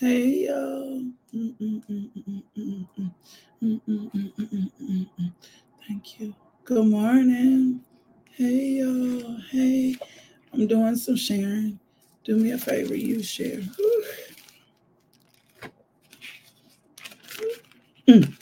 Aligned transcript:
Hey, 0.00 0.46
y'all. 0.48 1.04
Thank 5.88 6.20
you. 6.20 6.34
Good 6.64 6.86
morning. 6.86 7.80
Hey, 8.32 8.80
y'all. 8.80 9.38
Hey, 9.50 9.96
I'm 10.52 10.66
doing 10.66 10.96
some 10.96 11.16
sharing. 11.16 11.80
Do 12.24 12.36
me 12.38 12.52
a 12.52 12.58
favor, 12.58 12.96
you 12.96 13.22
share. 13.22 13.60
Mm, 13.60 13.72
mm, 18.08 18.24
mm. 18.24 18.35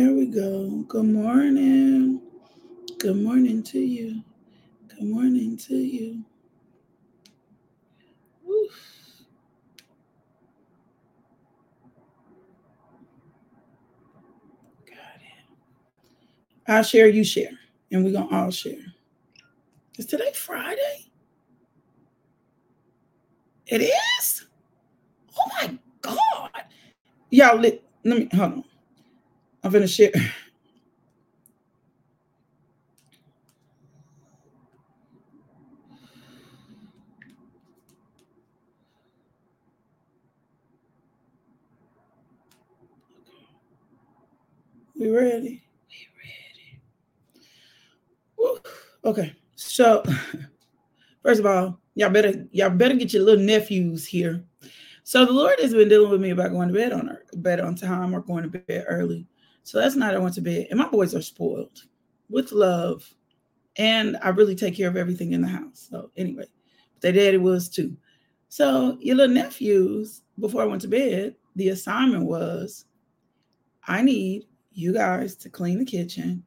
There 0.00 0.14
we 0.14 0.24
go. 0.24 0.82
Good 0.88 1.04
morning. 1.04 2.22
Good 2.98 3.18
morning 3.18 3.62
to 3.64 3.78
you. 3.78 4.22
Good 4.88 5.02
morning 5.06 5.58
to 5.58 5.76
you. 5.76 6.24
Oof. 8.48 9.24
Got 14.86 15.20
it. 15.20 15.52
I'll 16.66 16.82
share, 16.82 17.08
you 17.08 17.22
share, 17.22 17.50
and 17.92 18.02
we're 18.02 18.12
gonna 18.12 18.34
all 18.34 18.50
share. 18.50 18.86
Is 19.98 20.06
today 20.06 20.32
Friday? 20.34 21.10
It 23.66 23.82
is? 23.82 24.46
Oh 25.38 25.50
my 25.60 25.78
God. 26.00 26.64
Y'all, 27.28 27.58
let, 27.60 27.82
let 28.06 28.18
me, 28.18 28.28
hold 28.34 28.52
on. 28.54 28.64
I'm 29.62 29.70
gonna 29.70 29.86
share. 29.86 30.12
We 45.00 45.08
ready? 45.08 45.62
We 45.88 46.08
ready. 46.18 46.82
Woo. 48.36 48.58
Okay. 49.04 49.34
So 49.56 50.02
first 51.22 51.40
of 51.40 51.46
all, 51.46 51.80
y'all 51.94 52.10
better 52.10 52.46
y'all 52.52 52.70
better 52.70 52.94
get 52.94 53.12
your 53.12 53.22
little 53.22 53.42
nephews 53.42 54.06
here. 54.06 54.44
So 55.04 55.24
the 55.24 55.32
Lord 55.32 55.58
has 55.58 55.72
been 55.72 55.88
dealing 55.88 56.10
with 56.10 56.20
me 56.20 56.30
about 56.30 56.52
going 56.52 56.68
to 56.68 56.74
bed 56.74 56.92
on 56.92 57.06
her, 57.06 57.24
bed 57.34 57.60
on 57.60 57.74
time 57.74 58.14
or 58.14 58.20
going 58.20 58.42
to 58.42 58.58
bed 58.58 58.84
early. 58.88 59.26
So 59.62 59.78
that's 59.78 59.96
night 59.96 60.14
I 60.14 60.18
went 60.18 60.34
to 60.34 60.40
bed. 60.40 60.66
And 60.70 60.78
my 60.78 60.88
boys 60.88 61.14
are 61.14 61.22
spoiled 61.22 61.82
with 62.28 62.52
love. 62.52 63.08
And 63.76 64.16
I 64.22 64.30
really 64.30 64.54
take 64.54 64.76
care 64.76 64.88
of 64.88 64.96
everything 64.96 65.32
in 65.32 65.42
the 65.42 65.48
house. 65.48 65.88
So 65.90 66.10
anyway, 66.16 66.46
their 67.00 67.12
daddy 67.12 67.36
was 67.36 67.68
too. 67.68 67.96
So 68.48 68.98
your 69.00 69.16
little 69.16 69.34
nephews, 69.34 70.22
before 70.38 70.62
I 70.62 70.66
went 70.66 70.82
to 70.82 70.88
bed, 70.88 71.36
the 71.56 71.68
assignment 71.68 72.24
was 72.24 72.84
I 73.86 74.02
need 74.02 74.46
you 74.72 74.92
guys 74.92 75.36
to 75.36 75.50
clean 75.50 75.78
the 75.78 75.84
kitchen 75.84 76.44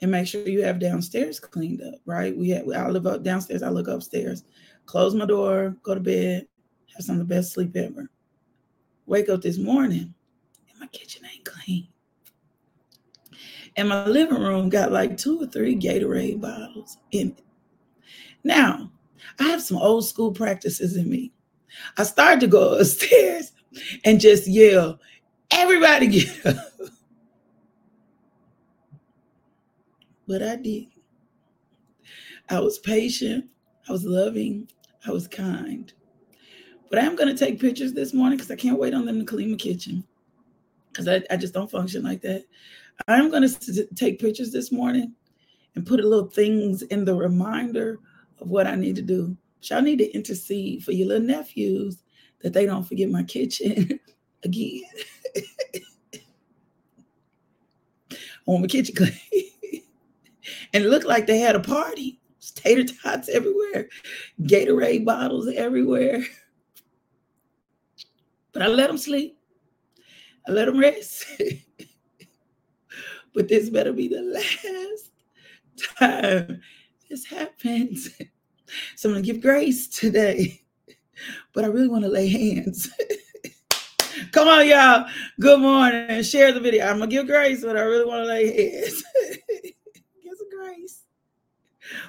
and 0.00 0.10
make 0.10 0.26
sure 0.26 0.46
you 0.46 0.62
have 0.62 0.78
downstairs 0.78 1.40
cleaned 1.40 1.82
up, 1.82 2.00
right? 2.04 2.36
We 2.36 2.50
have 2.50 2.68
I 2.68 2.88
live 2.88 3.06
up 3.06 3.22
downstairs, 3.22 3.62
I 3.62 3.70
look 3.70 3.88
upstairs, 3.88 4.44
close 4.84 5.14
my 5.14 5.26
door, 5.26 5.76
go 5.82 5.94
to 5.94 6.00
bed, 6.00 6.46
have 6.94 7.04
some 7.04 7.18
of 7.20 7.26
the 7.26 7.34
best 7.34 7.52
sleep 7.52 7.74
ever. 7.76 8.10
Wake 9.06 9.28
up 9.28 9.40
this 9.40 9.58
morning 9.58 10.12
and 10.70 10.80
my 10.80 10.86
kitchen 10.88 11.24
ain't 11.32 11.44
clean. 11.44 11.88
And 13.76 13.88
my 13.88 14.06
living 14.06 14.40
room 14.40 14.68
got 14.68 14.92
like 14.92 15.16
two 15.16 15.42
or 15.42 15.46
three 15.46 15.76
Gatorade 15.76 16.40
bottles 16.40 16.98
in 17.12 17.28
it. 17.28 17.44
Now, 18.42 18.90
I 19.38 19.44
have 19.44 19.60
some 19.62 19.76
old 19.76 20.06
school 20.06 20.32
practices 20.32 20.96
in 20.96 21.10
me. 21.10 21.32
I 21.98 22.04
started 22.04 22.40
to 22.40 22.46
go 22.46 22.74
upstairs 22.78 23.52
and 24.04 24.20
just 24.20 24.46
yell, 24.46 24.98
everybody 25.50 26.06
get 26.06 26.46
up. 26.46 26.56
But 30.26 30.42
I 30.42 30.56
did. 30.56 30.86
I 32.48 32.60
was 32.60 32.78
patient, 32.78 33.46
I 33.88 33.92
was 33.92 34.04
loving, 34.04 34.68
I 35.06 35.10
was 35.10 35.28
kind. 35.28 35.92
But 36.88 37.00
I 37.00 37.02
am 37.02 37.16
going 37.16 37.34
to 37.34 37.44
take 37.44 37.60
pictures 37.60 37.92
this 37.92 38.14
morning 38.14 38.36
because 38.36 38.50
I 38.50 38.56
can't 38.56 38.78
wait 38.78 38.94
on 38.94 39.04
them 39.04 39.18
to 39.18 39.24
clean 39.24 39.50
my 39.50 39.56
kitchen 39.56 40.04
because 40.92 41.08
I, 41.08 41.22
I 41.30 41.36
just 41.36 41.52
don't 41.52 41.70
function 41.70 42.04
like 42.04 42.22
that. 42.22 42.44
I'm 43.08 43.30
going 43.30 43.48
to 43.48 43.86
take 43.94 44.18
pictures 44.20 44.52
this 44.52 44.72
morning 44.72 45.12
and 45.74 45.86
put 45.86 46.00
a 46.00 46.08
little 46.08 46.28
things 46.28 46.82
in 46.82 47.04
the 47.04 47.14
reminder 47.14 47.98
of 48.40 48.48
what 48.48 48.66
I 48.66 48.74
need 48.74 48.96
to 48.96 49.02
do. 49.02 49.36
Y'all 49.62 49.82
need 49.82 49.98
to 49.98 50.10
intercede 50.12 50.84
for 50.84 50.92
your 50.92 51.08
little 51.08 51.26
nephews 51.26 52.02
that 52.42 52.52
they 52.52 52.66
don't 52.66 52.84
forget 52.84 53.10
my 53.10 53.22
kitchen 53.22 53.98
again. 54.44 54.82
I 58.14 58.50
want 58.50 58.62
my 58.62 58.68
kitchen 58.68 58.94
clean. 58.94 59.12
and 60.72 60.84
it 60.84 60.88
looked 60.88 61.06
like 61.06 61.26
they 61.26 61.38
had 61.38 61.56
a 61.56 61.60
party. 61.60 62.20
Tater 62.54 62.84
tots 63.02 63.28
everywhere, 63.28 63.88
Gatorade 64.42 65.04
bottles 65.04 65.48
everywhere. 65.48 66.24
But 68.52 68.62
I 68.62 68.68
let 68.68 68.86
them 68.86 68.98
sleep. 68.98 69.36
I 70.46 70.52
let 70.52 70.66
them 70.66 70.78
rest. 70.78 71.26
But 73.36 73.48
this 73.48 73.68
better 73.68 73.92
be 73.92 74.08
the 74.08 74.22
last 74.22 75.10
time 75.98 76.62
this 77.08 77.26
happens. 77.26 78.10
So 78.96 79.08
I'm 79.08 79.14
going 79.14 79.24
to 79.24 79.32
give 79.32 79.42
grace 79.42 79.86
today. 79.86 80.62
But 81.52 81.64
I 81.64 81.68
really 81.68 81.88
want 81.88 82.04
to 82.04 82.10
lay 82.10 82.28
hands. 82.28 82.90
Come 84.32 84.48
on, 84.48 84.66
y'all. 84.66 85.06
Good 85.38 85.60
morning. 85.60 86.22
Share 86.22 86.52
the 86.52 86.60
video. 86.60 86.86
I'm 86.86 86.98
going 86.98 87.08
to 87.08 87.16
give 87.16 87.26
grace, 87.26 87.62
but 87.62 87.76
I 87.76 87.82
really 87.82 88.04
want 88.04 88.24
to 88.24 88.28
lay 88.28 88.72
hands. 88.72 89.02
give 89.62 90.34
some 90.36 90.50
grace. 90.50 91.02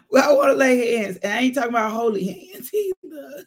Well, 0.09 0.29
I 0.29 0.33
want 0.33 0.49
to 0.49 0.55
lay 0.55 0.97
hands. 0.97 1.17
And 1.17 1.31
I 1.31 1.39
ain't 1.39 1.55
talking 1.55 1.69
about 1.69 1.91
holy 1.91 2.25
hands 2.25 2.71
either. 2.73 3.43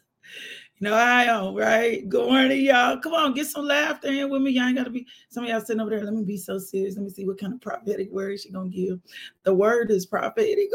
No, 0.83 0.95
I 0.95 1.25
am, 1.25 1.53
right? 1.53 2.09
Good 2.09 2.27
morning, 2.27 2.65
y'all. 2.65 2.97
Come 2.97 3.13
on, 3.13 3.35
get 3.35 3.45
some 3.45 3.67
laughter 3.67 4.07
in 4.07 4.31
with 4.31 4.41
me. 4.41 4.49
Y'all 4.49 4.65
ain't 4.65 4.77
got 4.77 4.85
to 4.85 4.89
be, 4.89 5.05
some 5.29 5.43
of 5.43 5.49
y'all 5.51 5.61
sitting 5.61 5.79
over 5.79 5.91
there. 5.91 6.03
Let 6.03 6.15
me 6.15 6.23
be 6.23 6.37
so 6.37 6.57
serious. 6.57 6.95
Let 6.95 7.03
me 7.03 7.11
see 7.11 7.23
what 7.23 7.39
kind 7.39 7.53
of 7.53 7.61
prophetic 7.61 8.11
word 8.11 8.39
she 8.39 8.49
to 8.49 8.67
give. 8.67 8.99
The 9.43 9.53
word 9.53 9.91
is 9.91 10.07
prophetic. 10.07 10.69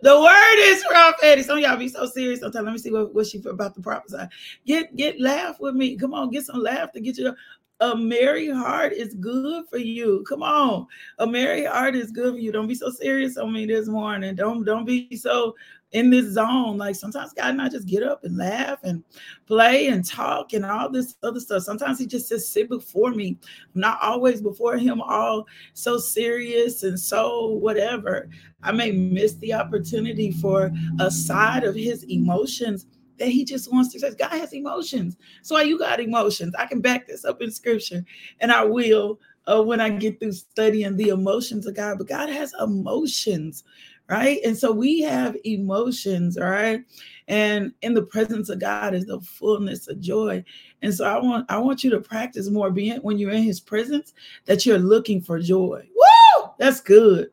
The 0.00 0.20
word 0.20 0.58
is 0.58 0.84
prophetic. 0.84 1.44
Some 1.44 1.58
of 1.58 1.64
y'all 1.64 1.76
be 1.76 1.88
so 1.88 2.06
serious 2.06 2.38
sometimes. 2.38 2.64
Let 2.64 2.72
me 2.72 2.78
see 2.78 2.92
what, 2.92 3.12
what 3.12 3.26
she 3.26 3.42
about 3.44 3.74
to 3.74 3.80
prophesy. 3.80 4.28
Get 4.64 4.94
get 4.94 5.20
laugh 5.20 5.58
with 5.58 5.74
me. 5.74 5.96
Come 5.96 6.14
on, 6.14 6.30
get 6.30 6.46
some 6.46 6.62
laughter. 6.62 7.00
Get 7.00 7.18
your 7.18 7.34
a 7.80 7.94
merry 7.94 8.50
heart 8.50 8.92
is 8.92 9.14
good 9.14 9.66
for 9.68 9.76
you. 9.76 10.24
Come 10.28 10.42
on. 10.42 10.86
A 11.18 11.26
merry 11.26 11.64
heart 11.64 11.94
is 11.94 12.10
good 12.10 12.34
for 12.34 12.38
you. 12.38 12.50
Don't 12.50 12.66
be 12.66 12.74
so 12.74 12.90
serious 12.90 13.36
on 13.36 13.52
me 13.52 13.66
this 13.66 13.86
morning. 13.86 14.34
Don't 14.34 14.64
don't 14.64 14.86
be 14.86 15.14
so 15.16 15.54
in 15.96 16.10
this 16.10 16.34
zone. 16.34 16.76
Like 16.76 16.94
sometimes 16.94 17.32
God 17.32 17.50
and 17.50 17.62
I 17.62 17.70
just 17.70 17.88
get 17.88 18.02
up 18.02 18.22
and 18.22 18.36
laugh 18.36 18.78
and 18.82 19.02
play 19.46 19.86
and 19.86 20.04
talk 20.04 20.52
and 20.52 20.64
all 20.64 20.90
this 20.90 21.16
other 21.22 21.40
stuff. 21.40 21.62
Sometimes 21.62 21.98
He 21.98 22.06
just 22.06 22.28
says, 22.28 22.46
sit 22.46 22.68
before 22.68 23.12
me, 23.12 23.38
not 23.74 23.98
always 24.02 24.42
before 24.42 24.76
Him, 24.76 25.00
all 25.00 25.46
so 25.72 25.96
serious 25.96 26.82
and 26.82 27.00
so 27.00 27.46
whatever. 27.48 28.28
I 28.62 28.72
may 28.72 28.92
miss 28.92 29.34
the 29.36 29.54
opportunity 29.54 30.32
for 30.32 30.70
a 31.00 31.10
side 31.10 31.64
of 31.64 31.74
His 31.74 32.04
emotions 32.04 32.86
that 33.18 33.28
he 33.28 33.46
just 33.46 33.72
wants 33.72 33.90
to 33.90 33.98
say 33.98 34.12
God 34.14 34.32
has 34.32 34.52
emotions. 34.52 35.16
So 35.40 35.58
you 35.60 35.78
got 35.78 36.00
emotions? 36.00 36.54
I 36.58 36.66
can 36.66 36.82
back 36.82 37.06
this 37.06 37.24
up 37.24 37.40
in 37.40 37.50
scripture 37.50 38.04
and 38.40 38.52
I 38.52 38.62
will 38.62 39.18
uh, 39.46 39.62
when 39.62 39.80
I 39.80 39.88
get 39.88 40.20
through 40.20 40.32
studying 40.32 40.96
the 40.96 41.08
emotions 41.08 41.66
of 41.66 41.74
God. 41.74 41.96
But 41.96 42.08
God 42.08 42.28
has 42.28 42.52
emotions 42.60 43.64
right? 44.08 44.40
And 44.44 44.56
so 44.56 44.70
we 44.72 45.00
have 45.02 45.36
emotions, 45.44 46.38
right? 46.40 46.80
And 47.28 47.72
in 47.82 47.94
the 47.94 48.02
presence 48.02 48.48
of 48.48 48.60
God 48.60 48.94
is 48.94 49.06
the 49.06 49.20
fullness 49.20 49.88
of 49.88 50.00
joy. 50.00 50.44
And 50.82 50.94
so 50.94 51.04
I 51.04 51.18
want 51.18 51.50
I 51.50 51.58
want 51.58 51.82
you 51.82 51.90
to 51.90 52.00
practice 52.00 52.48
more 52.50 52.70
being 52.70 52.98
when 52.98 53.18
you're 53.18 53.32
in 53.32 53.42
his 53.42 53.60
presence 53.60 54.14
that 54.44 54.64
you're 54.64 54.78
looking 54.78 55.20
for 55.20 55.38
joy. 55.40 55.88
Woo! 55.94 56.50
That's 56.58 56.80
good. 56.80 57.28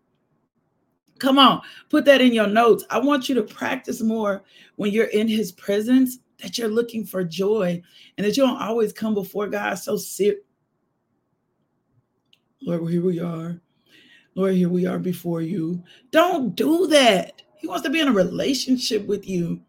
Come 1.20 1.38
on, 1.38 1.62
put 1.90 2.06
that 2.06 2.22
in 2.22 2.34
your 2.34 2.48
notes. 2.48 2.84
I 2.90 3.00
want 3.00 3.30
you 3.30 3.36
to 3.36 3.44
practice 3.44 4.02
more 4.02 4.44
when 4.76 4.92
you're 4.92 5.06
in 5.06 5.28
his 5.28 5.52
presence 5.52 6.20
that 6.42 6.58
you're 6.58 6.68
looking 6.68 7.06
for 7.06 7.24
joy 7.24 7.82
and 8.18 8.26
that 8.28 8.36
you 8.36 8.44
don't 8.44 8.62
always 8.62 8.92
come 8.92 9.14
before 9.14 9.48
God 9.48 9.76
so 9.76 9.96
serious. 9.96 10.42
Lord, 12.62 12.90
here 12.90 13.02
we 13.02 13.20
are. 13.20 13.62
Lord, 14.36 14.56
here 14.56 14.70
we 14.70 14.86
are 14.86 15.00
before 15.00 15.42
you. 15.42 15.84
Don't 16.12 16.56
do 16.56 16.88
that. 16.88 17.42
He 17.58 17.68
wants 17.68 17.84
to 17.84 17.90
be 17.90 18.00
in 18.00 18.08
a 18.08 18.14
relationship 18.14 19.06
with 19.06 19.28
you. 19.28 19.62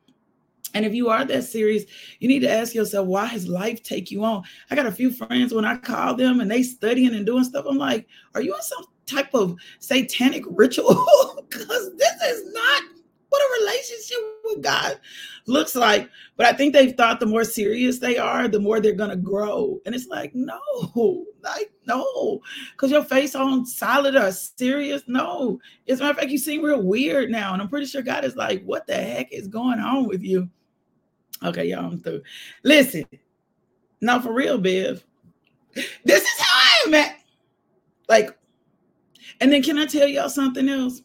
And 0.75 0.84
if 0.84 0.93
you 0.93 1.08
are 1.08 1.25
that 1.25 1.44
serious, 1.44 1.84
you 2.19 2.26
need 2.26 2.40
to 2.40 2.50
ask 2.50 2.75
yourself, 2.75 3.06
why 3.06 3.26
has 3.26 3.46
life 3.46 3.82
take 3.82 4.11
you 4.11 4.25
on? 4.25 4.43
I 4.70 4.75
got 4.75 4.87
a 4.87 4.93
few 4.93 5.12
friends 5.12 5.55
when 5.55 5.64
I 5.64 5.76
call 5.76 6.16
them 6.16 6.40
and 6.40 6.50
they 6.50 6.64
studying 6.64 7.14
and 7.14 7.25
doing 7.25 7.44
stuff. 7.44 7.66
I'm 7.69 7.78
like, 7.78 8.08
are 8.34 8.43
you 8.43 8.55
in 8.55 8.62
some 8.62 8.84
type 9.06 9.32
of 9.34 9.56
satanic 9.78 10.43
ritual? 10.50 11.46
Because 11.49 11.96
this 11.96 12.22
is 12.22 12.52
not 12.52 12.82
relationship 13.60 14.18
with 14.44 14.62
God 14.62 15.00
looks 15.46 15.74
like. 15.74 16.08
But 16.36 16.46
I 16.46 16.52
think 16.52 16.72
they've 16.72 16.96
thought 16.96 17.20
the 17.20 17.26
more 17.26 17.44
serious 17.44 17.98
they 17.98 18.18
are, 18.18 18.48
the 18.48 18.60
more 18.60 18.80
they're 18.80 18.92
gonna 18.92 19.16
grow. 19.16 19.80
And 19.86 19.94
it's 19.94 20.06
like, 20.06 20.34
no, 20.34 20.60
like 21.42 21.72
no, 21.86 22.40
because 22.72 22.90
your 22.90 23.04
face 23.04 23.34
on 23.34 23.66
solid 23.66 24.16
or 24.16 24.32
serious. 24.32 25.02
No, 25.06 25.60
as 25.88 26.00
a 26.00 26.02
matter 26.02 26.12
of 26.12 26.18
fact, 26.18 26.30
you 26.30 26.38
seem 26.38 26.62
real 26.62 26.82
weird 26.82 27.30
now. 27.30 27.52
And 27.52 27.62
I'm 27.62 27.68
pretty 27.68 27.86
sure 27.86 28.02
God 28.02 28.24
is 28.24 28.36
like, 28.36 28.62
what 28.64 28.86
the 28.86 28.96
heck 28.96 29.32
is 29.32 29.48
going 29.48 29.80
on 29.80 30.08
with 30.08 30.22
you? 30.22 30.48
Okay, 31.42 31.66
y'all, 31.66 31.84
I'm 31.84 32.00
through. 32.00 32.22
Listen, 32.62 33.04
not 34.00 34.22
for 34.22 34.32
real, 34.32 34.58
Bev. 34.58 35.04
This 36.04 36.22
is 36.22 36.40
how 36.40 36.58
I 36.58 36.84
am 36.86 36.94
at. 36.94 37.16
Like, 38.08 38.36
and 39.40 39.52
then 39.52 39.62
can 39.62 39.78
I 39.78 39.86
tell 39.86 40.06
y'all 40.06 40.28
something 40.28 40.68
else? 40.68 41.02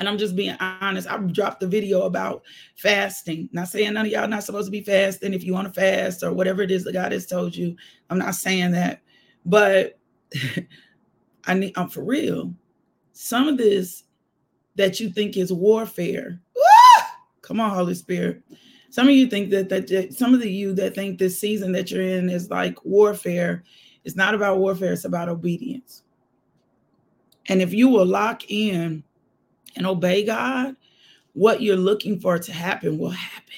And 0.00 0.08
I'm 0.08 0.16
just 0.16 0.34
being 0.34 0.56
honest. 0.58 1.06
I 1.06 1.18
dropped 1.18 1.60
the 1.60 1.66
video 1.66 2.02
about 2.02 2.42
fasting. 2.76 3.50
Not 3.52 3.68
saying 3.68 3.92
none 3.92 4.06
of 4.06 4.10
y'all 4.10 4.26
not 4.26 4.42
supposed 4.42 4.66
to 4.66 4.72
be 4.72 4.80
fasting 4.80 5.34
if 5.34 5.44
you 5.44 5.52
want 5.52 5.72
to 5.72 5.78
fast 5.78 6.22
or 6.22 6.32
whatever 6.32 6.62
it 6.62 6.70
is 6.70 6.84
that 6.84 6.94
God 6.94 7.12
has 7.12 7.26
told 7.26 7.54
you. 7.54 7.76
I'm 8.08 8.18
not 8.18 8.34
saying 8.34 8.72
that, 8.72 9.02
but 9.44 9.98
I 11.46 11.52
need. 11.52 11.74
I'm 11.76 11.90
for 11.90 12.02
real. 12.02 12.54
Some 13.12 13.46
of 13.46 13.58
this 13.58 14.04
that 14.76 15.00
you 15.00 15.10
think 15.10 15.36
is 15.36 15.52
warfare. 15.52 16.40
Come 17.42 17.60
on, 17.60 17.70
Holy 17.70 17.94
Spirit. 17.94 18.42
Some 18.88 19.06
of 19.06 19.14
you 19.14 19.26
think 19.26 19.50
that 19.50 19.68
that 19.68 20.14
some 20.14 20.32
of 20.32 20.40
the 20.40 20.50
you 20.50 20.72
that 20.74 20.94
think 20.94 21.18
this 21.18 21.38
season 21.38 21.72
that 21.72 21.90
you're 21.90 22.00
in 22.00 22.30
is 22.30 22.48
like 22.48 22.82
warfare. 22.86 23.64
It's 24.04 24.16
not 24.16 24.34
about 24.34 24.60
warfare. 24.60 24.94
It's 24.94 25.04
about 25.04 25.28
obedience. 25.28 26.04
And 27.48 27.60
if 27.60 27.74
you 27.74 27.90
will 27.90 28.06
lock 28.06 28.50
in 28.50 29.04
and 29.76 29.86
obey 29.86 30.24
God, 30.24 30.76
what 31.32 31.62
you're 31.62 31.76
looking 31.76 32.18
for 32.18 32.38
to 32.38 32.52
happen 32.52 32.98
will 32.98 33.10
happen. 33.10 33.54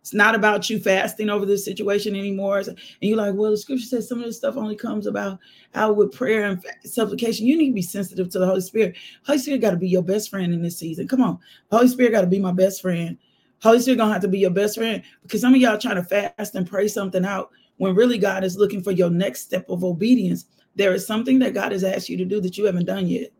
It's 0.00 0.14
not 0.14 0.34
about 0.34 0.70
you 0.70 0.80
fasting 0.80 1.28
over 1.28 1.44
this 1.44 1.64
situation 1.64 2.16
anymore. 2.16 2.58
And 2.58 2.78
you're 3.00 3.18
like, 3.18 3.34
well, 3.34 3.50
the 3.50 3.56
scripture 3.56 3.84
says 3.84 4.08
some 4.08 4.18
of 4.18 4.24
this 4.24 4.38
stuff 4.38 4.56
only 4.56 4.74
comes 4.74 5.06
about 5.06 5.38
out 5.74 5.96
with 5.96 6.12
prayer 6.12 6.46
and 6.46 6.64
supplication. 6.84 7.46
You 7.46 7.56
need 7.56 7.68
to 7.68 7.74
be 7.74 7.82
sensitive 7.82 8.30
to 8.30 8.38
the 8.38 8.46
Holy 8.46 8.62
Spirit. 8.62 8.96
Holy 9.24 9.38
Spirit 9.38 9.60
got 9.60 9.72
to 9.72 9.76
be 9.76 9.88
your 9.88 10.02
best 10.02 10.30
friend 10.30 10.54
in 10.54 10.62
this 10.62 10.78
season. 10.78 11.06
Come 11.06 11.22
on. 11.22 11.38
Holy 11.70 11.86
Spirit 11.86 12.12
got 12.12 12.22
to 12.22 12.26
be 12.26 12.38
my 12.38 12.52
best 12.52 12.80
friend. 12.80 13.18
Holy 13.62 13.78
Spirit 13.78 13.98
gonna 13.98 14.12
have 14.12 14.22
to 14.22 14.28
be 14.28 14.38
your 14.38 14.50
best 14.50 14.78
friend 14.78 15.02
because 15.22 15.42
some 15.42 15.54
of 15.54 15.60
y'all 15.60 15.76
trying 15.76 15.96
to 15.96 16.02
fast 16.02 16.54
and 16.54 16.66
pray 16.66 16.88
something 16.88 17.24
out 17.24 17.50
when 17.76 17.94
really 17.94 18.18
God 18.18 18.42
is 18.42 18.56
looking 18.56 18.82
for 18.82 18.90
your 18.90 19.10
next 19.10 19.42
step 19.42 19.68
of 19.68 19.84
obedience. 19.84 20.46
There 20.76 20.94
is 20.94 21.06
something 21.06 21.38
that 21.40 21.54
God 21.54 21.72
has 21.72 21.84
asked 21.84 22.08
you 22.08 22.16
to 22.16 22.24
do 22.24 22.40
that 22.40 22.56
you 22.56 22.64
haven't 22.64 22.86
done 22.86 23.06
yet. 23.06 23.30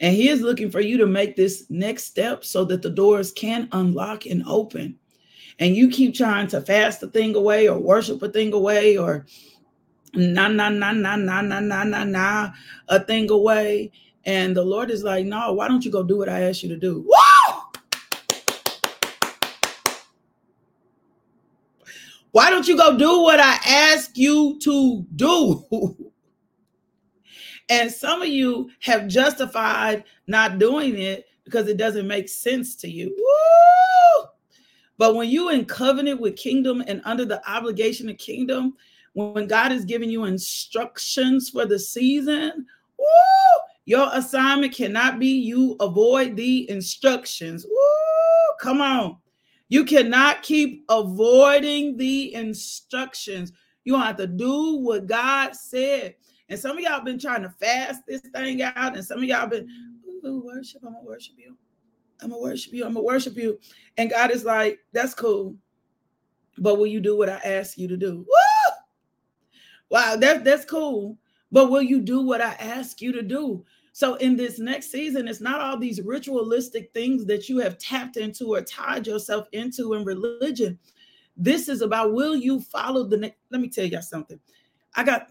And 0.00 0.14
he 0.14 0.28
is 0.28 0.40
looking 0.40 0.70
for 0.70 0.80
you 0.80 0.96
to 0.98 1.06
make 1.06 1.36
this 1.36 1.66
next 1.70 2.04
step 2.04 2.44
so 2.44 2.64
that 2.66 2.82
the 2.82 2.90
doors 2.90 3.32
can 3.32 3.68
unlock 3.72 4.26
and 4.26 4.42
open. 4.46 4.98
And 5.58 5.76
you 5.76 5.88
keep 5.88 6.14
trying 6.14 6.48
to 6.48 6.60
fast 6.60 7.02
a 7.02 7.06
thing 7.06 7.34
away 7.34 7.68
or 7.68 7.78
worship 7.78 8.22
a 8.22 8.28
thing 8.28 8.52
away 8.52 8.96
or 8.96 9.26
nah, 10.14 10.48
nah, 10.48 10.68
nah, 10.68 10.92
nah, 10.92 11.16
nah, 11.16 11.40
nah, 11.40 11.60
na 11.60 11.84
na 11.84 12.04
na 12.04 12.50
a 12.88 13.00
thing 13.00 13.30
away. 13.30 13.92
And 14.24 14.56
the 14.56 14.64
Lord 14.64 14.90
is 14.90 15.02
like, 15.02 15.26
no, 15.26 15.52
why 15.52 15.68
don't 15.68 15.84
you 15.84 15.90
go 15.90 16.02
do 16.02 16.18
what 16.18 16.28
I 16.28 16.42
asked 16.42 16.62
you 16.62 16.68
to 16.68 16.76
do? 16.76 17.04
Woo! 17.06 17.62
Why 22.30 22.48
don't 22.48 22.66
you 22.66 22.76
go 22.76 22.96
do 22.96 23.20
what 23.20 23.40
I 23.40 23.58
ask 23.66 24.16
you 24.16 24.58
to 24.62 25.06
do? 25.16 26.08
And 27.72 27.90
some 27.90 28.20
of 28.20 28.28
you 28.28 28.68
have 28.80 29.08
justified 29.08 30.04
not 30.26 30.58
doing 30.58 30.98
it 30.98 31.24
because 31.42 31.68
it 31.68 31.78
doesn't 31.78 32.06
make 32.06 32.28
sense 32.28 32.76
to 32.76 32.88
you. 32.88 33.14
Woo! 33.16 34.26
But 34.98 35.14
when 35.14 35.30
you 35.30 35.48
in 35.48 35.64
covenant 35.64 36.20
with 36.20 36.36
kingdom 36.36 36.84
and 36.86 37.00
under 37.06 37.24
the 37.24 37.40
obligation 37.50 38.10
of 38.10 38.18
kingdom, 38.18 38.74
when 39.14 39.46
God 39.46 39.72
is 39.72 39.86
giving 39.86 40.10
you 40.10 40.24
instructions 40.24 41.48
for 41.48 41.64
the 41.64 41.78
season, 41.78 42.66
woo, 42.98 43.06
your 43.86 44.10
assignment 44.12 44.74
cannot 44.74 45.18
be 45.18 45.28
you 45.28 45.74
avoid 45.80 46.36
the 46.36 46.68
instructions. 46.68 47.64
Woo, 47.64 48.54
come 48.60 48.82
on. 48.82 49.16
You 49.70 49.86
cannot 49.86 50.42
keep 50.42 50.84
avoiding 50.90 51.96
the 51.96 52.34
instructions. 52.34 53.50
You 53.84 53.96
have 53.96 54.18
to 54.18 54.26
do 54.26 54.76
what 54.76 55.06
God 55.06 55.56
said. 55.56 56.16
And 56.52 56.60
some 56.60 56.76
of 56.76 56.84
y'all 56.84 57.02
been 57.02 57.18
trying 57.18 57.40
to 57.44 57.48
fast 57.48 58.02
this 58.06 58.20
thing 58.20 58.60
out, 58.60 58.94
and 58.94 59.02
some 59.02 59.16
of 59.16 59.24
y'all 59.24 59.46
been, 59.46 59.66
ooh, 60.22 60.42
worship, 60.44 60.82
I'm 60.86 60.92
gonna 60.92 61.02
worship 61.02 61.32
you. 61.38 61.56
I'm 62.20 62.28
gonna 62.28 62.42
worship 62.42 62.74
you. 62.74 62.84
I'm 62.84 62.92
gonna 62.92 63.06
worship 63.06 63.38
you. 63.38 63.58
And 63.96 64.10
God 64.10 64.30
is 64.30 64.44
like, 64.44 64.78
that's 64.92 65.14
cool. 65.14 65.56
But 66.58 66.76
will 66.76 66.86
you 66.86 67.00
do 67.00 67.16
what 67.16 67.30
I 67.30 67.40
ask 67.42 67.78
you 67.78 67.88
to 67.88 67.96
do? 67.96 68.18
Woo! 68.18 68.74
Wow, 69.88 70.16
that, 70.16 70.44
that's 70.44 70.66
cool. 70.66 71.16
But 71.50 71.70
will 71.70 71.80
you 71.80 72.02
do 72.02 72.20
what 72.20 72.42
I 72.42 72.52
ask 72.60 73.00
you 73.00 73.12
to 73.12 73.22
do? 73.22 73.64
So 73.94 74.16
in 74.16 74.36
this 74.36 74.58
next 74.58 74.90
season, 74.90 75.28
it's 75.28 75.40
not 75.40 75.58
all 75.58 75.78
these 75.78 76.02
ritualistic 76.02 76.92
things 76.92 77.24
that 77.24 77.48
you 77.48 77.60
have 77.60 77.78
tapped 77.78 78.18
into 78.18 78.48
or 78.54 78.60
tied 78.60 79.06
yourself 79.06 79.48
into 79.52 79.94
in 79.94 80.04
religion. 80.04 80.78
This 81.34 81.70
is 81.70 81.80
about 81.80 82.12
will 82.12 82.36
you 82.36 82.60
follow 82.60 83.04
the 83.04 83.16
ne- 83.16 83.36
let 83.48 83.62
me 83.62 83.70
tell 83.70 83.86
y'all 83.86 84.02
something. 84.02 84.38
I 84.94 85.02
got 85.02 85.28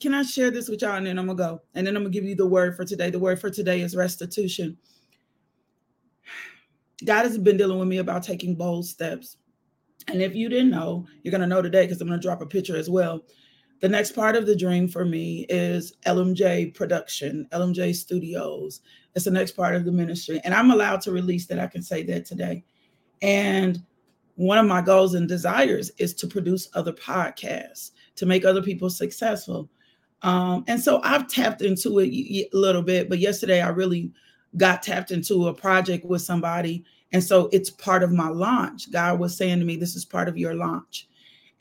can 0.00 0.14
I 0.14 0.22
share 0.22 0.50
this 0.50 0.68
with 0.68 0.82
y'all? 0.82 0.94
And 0.94 1.06
then 1.06 1.18
I'm 1.18 1.26
gonna 1.26 1.36
go. 1.36 1.62
And 1.74 1.86
then 1.86 1.96
I'm 1.96 2.02
gonna 2.02 2.12
give 2.12 2.24
you 2.24 2.36
the 2.36 2.46
word 2.46 2.76
for 2.76 2.84
today. 2.84 3.10
The 3.10 3.18
word 3.18 3.40
for 3.40 3.50
today 3.50 3.80
is 3.80 3.96
restitution. 3.96 4.76
God 7.04 7.24
has 7.24 7.38
been 7.38 7.56
dealing 7.56 7.78
with 7.78 7.88
me 7.88 7.98
about 7.98 8.22
taking 8.22 8.54
bold 8.54 8.86
steps. 8.86 9.36
And 10.08 10.22
if 10.22 10.34
you 10.34 10.48
didn't 10.48 10.70
know, 10.70 11.06
you're 11.22 11.32
gonna 11.32 11.46
know 11.46 11.62
today 11.62 11.84
because 11.84 12.00
I'm 12.00 12.08
gonna 12.08 12.20
drop 12.20 12.42
a 12.42 12.46
picture 12.46 12.76
as 12.76 12.88
well. 12.88 13.24
The 13.80 13.88
next 13.88 14.12
part 14.12 14.34
of 14.34 14.46
the 14.46 14.56
dream 14.56 14.88
for 14.88 15.04
me 15.04 15.46
is 15.48 15.94
LMJ 16.06 16.74
production, 16.74 17.46
LMJ 17.52 17.94
studios. 17.94 18.80
It's 19.14 19.24
the 19.24 19.30
next 19.30 19.52
part 19.52 19.74
of 19.74 19.84
the 19.84 19.92
ministry. 19.92 20.40
And 20.44 20.54
I'm 20.54 20.70
allowed 20.70 21.00
to 21.02 21.12
release 21.12 21.46
that. 21.46 21.60
I 21.60 21.66
can 21.66 21.82
say 21.82 22.02
that 22.04 22.24
today. 22.24 22.64
And 23.22 23.82
one 24.34 24.58
of 24.58 24.66
my 24.66 24.80
goals 24.80 25.14
and 25.14 25.28
desires 25.28 25.90
is 25.98 26.14
to 26.14 26.26
produce 26.26 26.68
other 26.74 26.92
podcasts, 26.92 27.92
to 28.16 28.26
make 28.26 28.44
other 28.44 28.62
people 28.62 28.90
successful. 28.90 29.68
Um, 30.22 30.64
and 30.66 30.80
so 30.80 31.00
I've 31.02 31.28
tapped 31.28 31.62
into 31.62 32.00
it 32.00 32.08
a 32.08 32.48
little 32.52 32.82
bit, 32.82 33.08
but 33.08 33.18
yesterday 33.18 33.60
I 33.60 33.68
really 33.68 34.12
got 34.56 34.82
tapped 34.82 35.10
into 35.10 35.48
a 35.48 35.54
project 35.54 36.04
with 36.04 36.22
somebody. 36.22 36.84
And 37.12 37.22
so 37.22 37.48
it's 37.52 37.70
part 37.70 38.02
of 38.02 38.12
my 38.12 38.28
launch. 38.28 38.90
God 38.90 39.18
was 39.18 39.36
saying 39.36 39.60
to 39.60 39.64
me, 39.64 39.76
This 39.76 39.96
is 39.96 40.04
part 40.04 40.28
of 40.28 40.36
your 40.36 40.54
launch. 40.54 41.08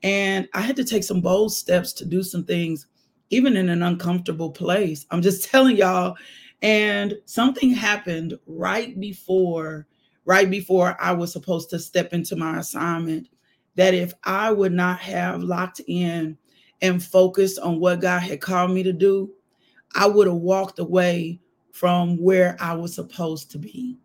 And 0.04 0.48
I 0.54 0.62
had 0.62 0.76
to 0.78 0.84
take 0.84 1.04
some 1.04 1.22
bold 1.22 1.54
steps 1.54 1.94
to 1.94 2.06
do 2.06 2.22
some 2.24 2.44
things, 2.44 2.88
even 3.30 3.58
in 3.58 3.70
an 3.70 3.84
uncomfortable 3.84 4.52
place. 4.52 5.06
I'm 5.12 5.22
just 5.22 5.44
telling 5.52 5.78
y'all. 5.78 6.16
And 6.62 7.16
something 7.26 7.70
happened 7.72 8.38
right 8.48 9.00
before, 9.00 9.86
right 10.26 10.50
before 10.50 10.98
I 11.00 11.12
was 11.12 11.32
supposed 11.32 11.70
to 11.70 11.80
step 11.80 12.14
into 12.14 12.36
my 12.36 12.58
assignment. 12.58 13.30
That 13.76 13.94
if 13.94 14.14
I 14.24 14.52
would 14.52 14.74
not 14.74 14.98
have 15.00 15.44
locked 15.44 15.82
in 15.88 16.36
and 16.81 17.03
focused 17.03 17.60
on 17.60 17.79
what 17.79 18.01
God 18.01 18.19
had 18.19 18.41
called 18.41 18.72
me 18.72 18.84
to 18.84 18.93
do, 18.93 19.31
I 19.96 20.07
would 20.07 20.27
have 20.27 20.36
walked 20.36 20.79
away 20.79 21.39
from 21.72 22.17
where 22.17 22.57
I 22.60 22.74
was 22.74 22.93
supposed 22.96 23.51
to 23.51 23.57
be. 23.57 23.98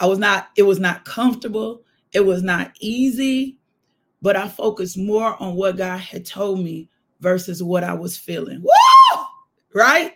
I 0.00 0.06
was 0.06 0.18
not, 0.18 0.48
it 0.56 0.62
was 0.62 0.78
not 0.78 1.04
comfortable, 1.04 1.82
it 2.12 2.20
was 2.20 2.42
not 2.42 2.72
easy, 2.80 3.58
but 4.22 4.36
I 4.36 4.48
focused 4.48 4.96
more 4.96 5.40
on 5.42 5.54
what 5.54 5.76
God 5.76 5.98
had 5.98 6.24
told 6.24 6.60
me 6.60 6.88
versus 7.20 7.62
what 7.62 7.84
I 7.84 7.94
was 7.94 8.16
feeling. 8.16 8.62
Woo! 8.62 9.24
Right? 9.74 10.14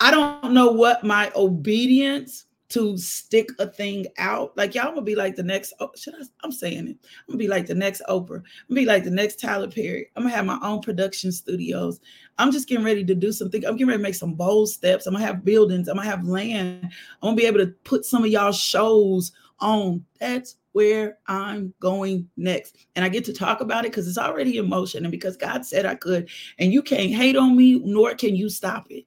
I 0.00 0.10
don't 0.10 0.52
know 0.52 0.70
what 0.70 1.04
my 1.04 1.32
obedience 1.34 2.44
to 2.70 2.98
stick 2.98 3.48
a 3.58 3.66
thing 3.66 4.06
out. 4.18 4.56
Like 4.56 4.74
y'all 4.74 4.90
gonna 4.90 5.02
be 5.02 5.14
like 5.14 5.36
the 5.36 5.42
next. 5.42 5.72
Oh, 5.80 5.90
should 5.96 6.14
I? 6.14 6.24
I'm 6.42 6.52
saying 6.52 6.88
it. 6.88 6.96
I'm 7.02 7.32
gonna 7.32 7.38
be 7.38 7.48
like 7.48 7.66
the 7.66 7.74
next 7.74 8.02
Oprah. 8.08 8.36
I'm 8.38 8.68
gonna 8.68 8.80
be 8.80 8.84
like 8.84 9.04
the 9.04 9.10
next 9.10 9.40
Tyler 9.40 9.68
Perry. 9.68 10.10
I'm 10.16 10.24
gonna 10.24 10.34
have 10.34 10.44
my 10.44 10.58
own 10.62 10.80
production 10.80 11.32
studios. 11.32 12.00
I'm 12.36 12.52
just 12.52 12.68
getting 12.68 12.84
ready 12.84 13.04
to 13.04 13.14
do 13.14 13.32
something. 13.32 13.64
I'm 13.64 13.74
getting 13.76 13.88
ready 13.88 13.98
to 13.98 14.02
make 14.02 14.14
some 14.14 14.34
bold 14.34 14.68
steps. 14.68 15.06
I'm 15.06 15.14
gonna 15.14 15.24
have 15.24 15.44
buildings. 15.44 15.88
I'm 15.88 15.96
gonna 15.96 16.08
have 16.08 16.24
land. 16.24 16.84
I'm 16.84 17.28
gonna 17.28 17.36
be 17.36 17.46
able 17.46 17.58
to 17.58 17.72
put 17.84 18.04
some 18.04 18.24
of 18.24 18.30
y'all 18.30 18.52
shows 18.52 19.32
on. 19.60 20.04
That's 20.20 20.56
where 20.72 21.18
I'm 21.26 21.74
going 21.80 22.28
next. 22.36 22.76
And 22.94 23.04
I 23.04 23.08
get 23.08 23.24
to 23.24 23.32
talk 23.32 23.60
about 23.60 23.84
it 23.84 23.90
because 23.90 24.06
it's 24.06 24.18
already 24.18 24.58
in 24.58 24.68
motion 24.68 25.04
and 25.04 25.10
because 25.10 25.36
God 25.36 25.64
said 25.64 25.86
I 25.86 25.94
could. 25.94 26.28
And 26.58 26.72
you 26.72 26.82
can't 26.82 27.12
hate 27.12 27.36
on 27.36 27.56
me, 27.56 27.80
nor 27.84 28.14
can 28.14 28.36
you 28.36 28.48
stop 28.48 28.86
it. 28.90 29.04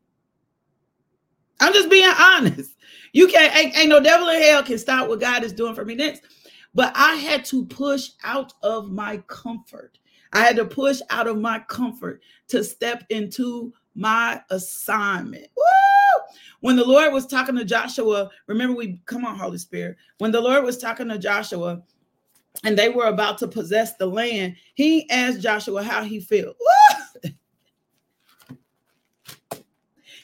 I'm 1.61 1.73
just 1.73 1.89
being 1.89 2.11
honest. 2.19 2.75
You 3.13 3.27
can't, 3.27 3.55
ain't, 3.55 3.77
ain't 3.77 3.89
no 3.89 4.01
devil 4.01 4.27
in 4.29 4.41
hell 4.41 4.63
can 4.63 4.77
stop 4.77 5.07
what 5.07 5.19
God 5.19 5.43
is 5.43 5.53
doing 5.53 5.75
for 5.75 5.85
me 5.85 5.95
next. 5.95 6.23
But 6.73 6.91
I 6.95 7.15
had 7.15 7.45
to 7.45 7.65
push 7.65 8.09
out 8.23 8.53
of 8.63 8.89
my 8.89 9.17
comfort. 9.27 9.97
I 10.33 10.39
had 10.39 10.55
to 10.55 10.65
push 10.65 11.01
out 11.09 11.27
of 11.27 11.37
my 11.37 11.59
comfort 11.59 12.21
to 12.47 12.63
step 12.63 13.03
into 13.09 13.73
my 13.95 14.41
assignment. 14.49 15.47
Woo! 15.55 16.35
When 16.61 16.75
the 16.75 16.85
Lord 16.85 17.11
was 17.11 17.27
talking 17.27 17.55
to 17.57 17.65
Joshua, 17.65 18.29
remember 18.47 18.75
we 18.75 19.01
come 19.05 19.25
on, 19.25 19.37
Holy 19.37 19.57
Spirit. 19.57 19.97
When 20.19 20.31
the 20.31 20.41
Lord 20.41 20.63
was 20.63 20.77
talking 20.77 21.09
to 21.09 21.17
Joshua 21.17 21.81
and 22.63 22.77
they 22.77 22.89
were 22.89 23.07
about 23.07 23.37
to 23.39 23.47
possess 23.47 23.97
the 23.97 24.05
land, 24.05 24.55
he 24.75 25.09
asked 25.09 25.41
Joshua 25.41 25.83
how 25.83 26.03
he 26.03 26.21
felt. 26.21 26.55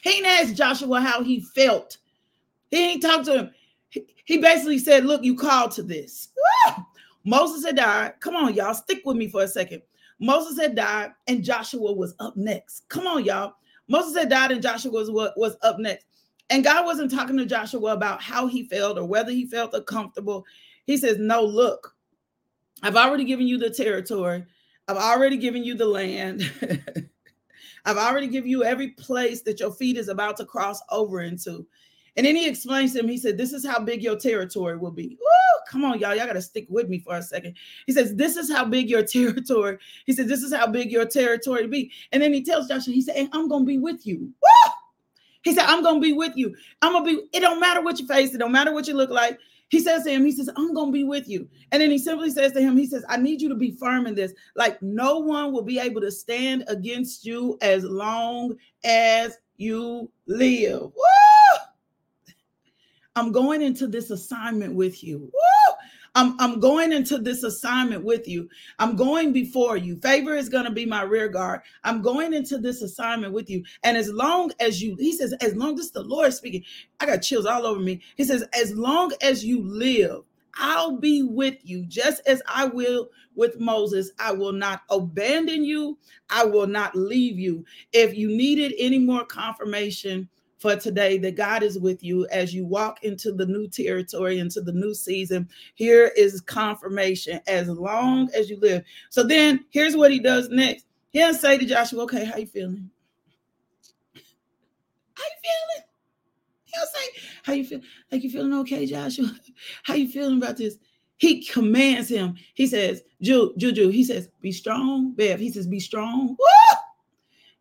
He 0.02 0.10
didn't 0.10 0.26
ask 0.26 0.54
Joshua 0.54 1.00
how 1.00 1.22
he 1.22 1.40
felt. 1.40 1.98
He 2.70 2.92
ain't 2.92 3.02
talked 3.02 3.26
to 3.26 3.38
him. 3.38 3.50
He 4.24 4.38
basically 4.38 4.78
said, 4.78 5.04
Look, 5.04 5.24
you 5.24 5.34
called 5.34 5.70
to 5.72 5.82
this. 5.82 6.28
Moses 7.24 7.64
had 7.64 7.76
died. 7.76 8.14
Come 8.20 8.36
on, 8.36 8.54
y'all, 8.54 8.74
stick 8.74 9.02
with 9.04 9.16
me 9.16 9.28
for 9.28 9.42
a 9.42 9.48
second. 9.48 9.82
Moses 10.20 10.58
had 10.58 10.74
died 10.74 11.12
and 11.26 11.44
Joshua 11.44 11.92
was 11.92 12.14
up 12.20 12.36
next. 12.36 12.88
Come 12.88 13.06
on, 13.06 13.24
y'all. 13.24 13.54
Moses 13.88 14.16
had 14.16 14.28
died 14.28 14.50
and 14.50 14.62
Joshua 14.62 14.90
was 14.90 15.10
was 15.36 15.56
up 15.62 15.78
next. 15.78 16.06
And 16.50 16.64
God 16.64 16.86
wasn't 16.86 17.10
talking 17.10 17.36
to 17.36 17.46
Joshua 17.46 17.92
about 17.92 18.22
how 18.22 18.46
he 18.46 18.64
felt 18.64 18.98
or 18.98 19.04
whether 19.04 19.30
he 19.30 19.46
felt 19.46 19.74
uncomfortable. 19.74 20.46
He 20.86 20.96
says, 20.96 21.18
No, 21.18 21.42
look, 21.42 21.94
I've 22.82 22.96
already 22.96 23.24
given 23.24 23.46
you 23.46 23.58
the 23.58 23.70
territory, 23.70 24.44
I've 24.88 24.96
already 24.96 25.36
given 25.36 25.64
you 25.64 25.74
the 25.74 25.86
land. 25.86 26.50
I've 27.88 27.96
already 27.96 28.26
given 28.26 28.50
you 28.50 28.64
every 28.64 28.88
place 28.88 29.40
that 29.42 29.60
your 29.60 29.72
feet 29.72 29.96
is 29.96 30.08
about 30.08 30.36
to 30.36 30.44
cross 30.44 30.78
over 30.90 31.22
into. 31.22 31.66
And 32.18 32.26
then 32.26 32.36
he 32.36 32.46
explains 32.46 32.92
to 32.92 32.98
him, 32.98 33.08
he 33.08 33.16
said, 33.16 33.38
This 33.38 33.54
is 33.54 33.66
how 33.66 33.78
big 33.80 34.02
your 34.02 34.16
territory 34.16 34.76
will 34.76 34.90
be. 34.90 35.16
Woo, 35.18 35.60
come 35.70 35.86
on, 35.86 35.98
y'all. 35.98 36.14
Y'all 36.14 36.26
got 36.26 36.34
to 36.34 36.42
stick 36.42 36.66
with 36.68 36.90
me 36.90 36.98
for 36.98 37.16
a 37.16 37.22
second. 37.22 37.54
He 37.86 37.92
says, 37.94 38.14
This 38.14 38.36
is 38.36 38.52
how 38.52 38.66
big 38.66 38.90
your 38.90 39.02
territory. 39.06 39.78
He 40.04 40.12
said, 40.12 40.28
This 40.28 40.42
is 40.42 40.52
how 40.52 40.66
big 40.66 40.92
your 40.92 41.06
territory 41.06 41.62
will 41.62 41.70
be. 41.70 41.90
And 42.12 42.22
then 42.22 42.34
he 42.34 42.44
tells 42.44 42.68
Joshua, 42.68 42.92
he 42.92 43.00
said, 43.00 43.16
hey, 43.16 43.28
I'm 43.32 43.48
gonna 43.48 43.64
be 43.64 43.78
with 43.78 44.06
you. 44.06 44.18
Woo! 44.18 44.72
He 45.42 45.54
said, 45.54 45.64
I'm 45.64 45.82
gonna 45.82 45.98
be 45.98 46.12
with 46.12 46.36
you. 46.36 46.54
I'm 46.82 46.92
gonna 46.92 47.06
be, 47.06 47.26
it 47.32 47.40
don't 47.40 47.58
matter 47.58 47.80
what 47.80 47.98
you 47.98 48.06
face, 48.06 48.34
it 48.34 48.38
don't 48.38 48.52
matter 48.52 48.74
what 48.74 48.86
you 48.86 48.94
look 48.94 49.10
like. 49.10 49.38
He 49.70 49.80
says 49.80 50.04
to 50.04 50.10
him, 50.10 50.24
he 50.24 50.32
says, 50.32 50.48
I'm 50.56 50.72
gonna 50.74 50.92
be 50.92 51.04
with 51.04 51.28
you. 51.28 51.48
And 51.72 51.82
then 51.82 51.90
he 51.90 51.98
simply 51.98 52.30
says 52.30 52.52
to 52.52 52.60
him, 52.60 52.76
he 52.76 52.86
says, 52.86 53.04
I 53.08 53.18
need 53.18 53.42
you 53.42 53.48
to 53.50 53.54
be 53.54 53.72
firm 53.72 54.06
in 54.06 54.14
this. 54.14 54.32
Like 54.56 54.80
no 54.82 55.18
one 55.18 55.52
will 55.52 55.62
be 55.62 55.78
able 55.78 56.00
to 56.00 56.10
stand 56.10 56.64
against 56.68 57.26
you 57.26 57.58
as 57.60 57.84
long 57.84 58.56
as 58.84 59.36
you 59.58 60.10
live. 60.26 60.82
Woo! 60.82 61.58
I'm 63.14 63.32
going 63.32 63.60
into 63.60 63.86
this 63.86 64.10
assignment 64.10 64.74
with 64.74 65.04
you. 65.04 65.18
Woo! 65.18 65.57
I'm, 66.18 66.34
I'm 66.40 66.58
going 66.58 66.92
into 66.92 67.18
this 67.18 67.44
assignment 67.44 68.02
with 68.02 68.26
you. 68.26 68.48
I'm 68.80 68.96
going 68.96 69.32
before 69.32 69.76
you. 69.76 70.00
Favor 70.00 70.34
is 70.34 70.48
going 70.48 70.64
to 70.64 70.72
be 70.72 70.84
my 70.84 71.02
rear 71.02 71.28
guard. 71.28 71.60
I'm 71.84 72.02
going 72.02 72.34
into 72.34 72.58
this 72.58 72.82
assignment 72.82 73.32
with 73.32 73.48
you. 73.48 73.62
And 73.84 73.96
as 73.96 74.10
long 74.10 74.50
as 74.58 74.82
you, 74.82 74.96
he 74.96 75.12
says, 75.12 75.32
as 75.40 75.54
long 75.54 75.78
as 75.78 75.92
the 75.92 76.02
Lord 76.02 76.34
speaking, 76.34 76.64
I 76.98 77.06
got 77.06 77.22
chills 77.22 77.46
all 77.46 77.64
over 77.64 77.78
me. 77.78 78.00
He 78.16 78.24
says, 78.24 78.44
as 78.52 78.74
long 78.74 79.12
as 79.22 79.44
you 79.44 79.62
live, 79.62 80.24
I'll 80.56 80.96
be 80.96 81.22
with 81.22 81.54
you 81.62 81.86
just 81.86 82.20
as 82.26 82.42
I 82.48 82.64
will 82.64 83.10
with 83.36 83.60
Moses. 83.60 84.10
I 84.18 84.32
will 84.32 84.50
not 84.50 84.82
abandon 84.90 85.62
you. 85.62 85.98
I 86.30 86.44
will 86.44 86.66
not 86.66 86.96
leave 86.96 87.38
you. 87.38 87.64
If 87.92 88.16
you 88.16 88.26
needed 88.26 88.74
any 88.76 88.98
more 88.98 89.24
confirmation, 89.24 90.28
for 90.58 90.76
today 90.76 91.18
that 91.18 91.36
God 91.36 91.62
is 91.62 91.78
with 91.78 92.02
you 92.02 92.26
as 92.30 92.52
you 92.52 92.66
walk 92.66 93.04
into 93.04 93.32
the 93.32 93.46
new 93.46 93.68
territory, 93.68 94.38
into 94.38 94.60
the 94.60 94.72
new 94.72 94.92
season. 94.92 95.48
Here 95.74 96.12
is 96.16 96.40
confirmation 96.40 97.40
as 97.46 97.68
long 97.68 98.28
as 98.34 98.50
you 98.50 98.58
live. 98.60 98.82
So 99.10 99.22
then 99.22 99.64
here's 99.70 99.96
what 99.96 100.10
he 100.10 100.18
does 100.18 100.48
next. 100.48 100.86
He'll 101.10 101.34
say 101.34 101.58
to 101.58 101.64
Joshua, 101.64 102.02
okay, 102.02 102.24
how 102.24 102.36
you 102.36 102.46
feeling? 102.46 102.90
How 105.14 105.24
you 105.24 105.40
feeling? 105.42 105.88
He'll 106.64 106.86
say, 106.86 107.20
how 107.44 107.52
you 107.54 107.64
feel? 107.64 107.80
Like 108.12 108.22
you 108.22 108.30
feeling 108.30 108.54
okay, 108.60 108.84
Joshua? 108.84 109.30
How 109.82 109.94
you 109.94 110.08
feeling 110.08 110.36
about 110.36 110.58
this? 110.58 110.76
He 111.16 111.44
commands 111.44 112.08
him. 112.08 112.36
He 112.54 112.66
says, 112.66 113.02
Juju, 113.20 113.88
he 113.88 114.04
says, 114.04 114.28
be 114.40 114.52
strong. 114.52 115.14
Bev, 115.14 115.40
he 115.40 115.50
says, 115.50 115.66
be 115.66 115.80
strong. 115.80 116.36
Woo! 116.38 116.78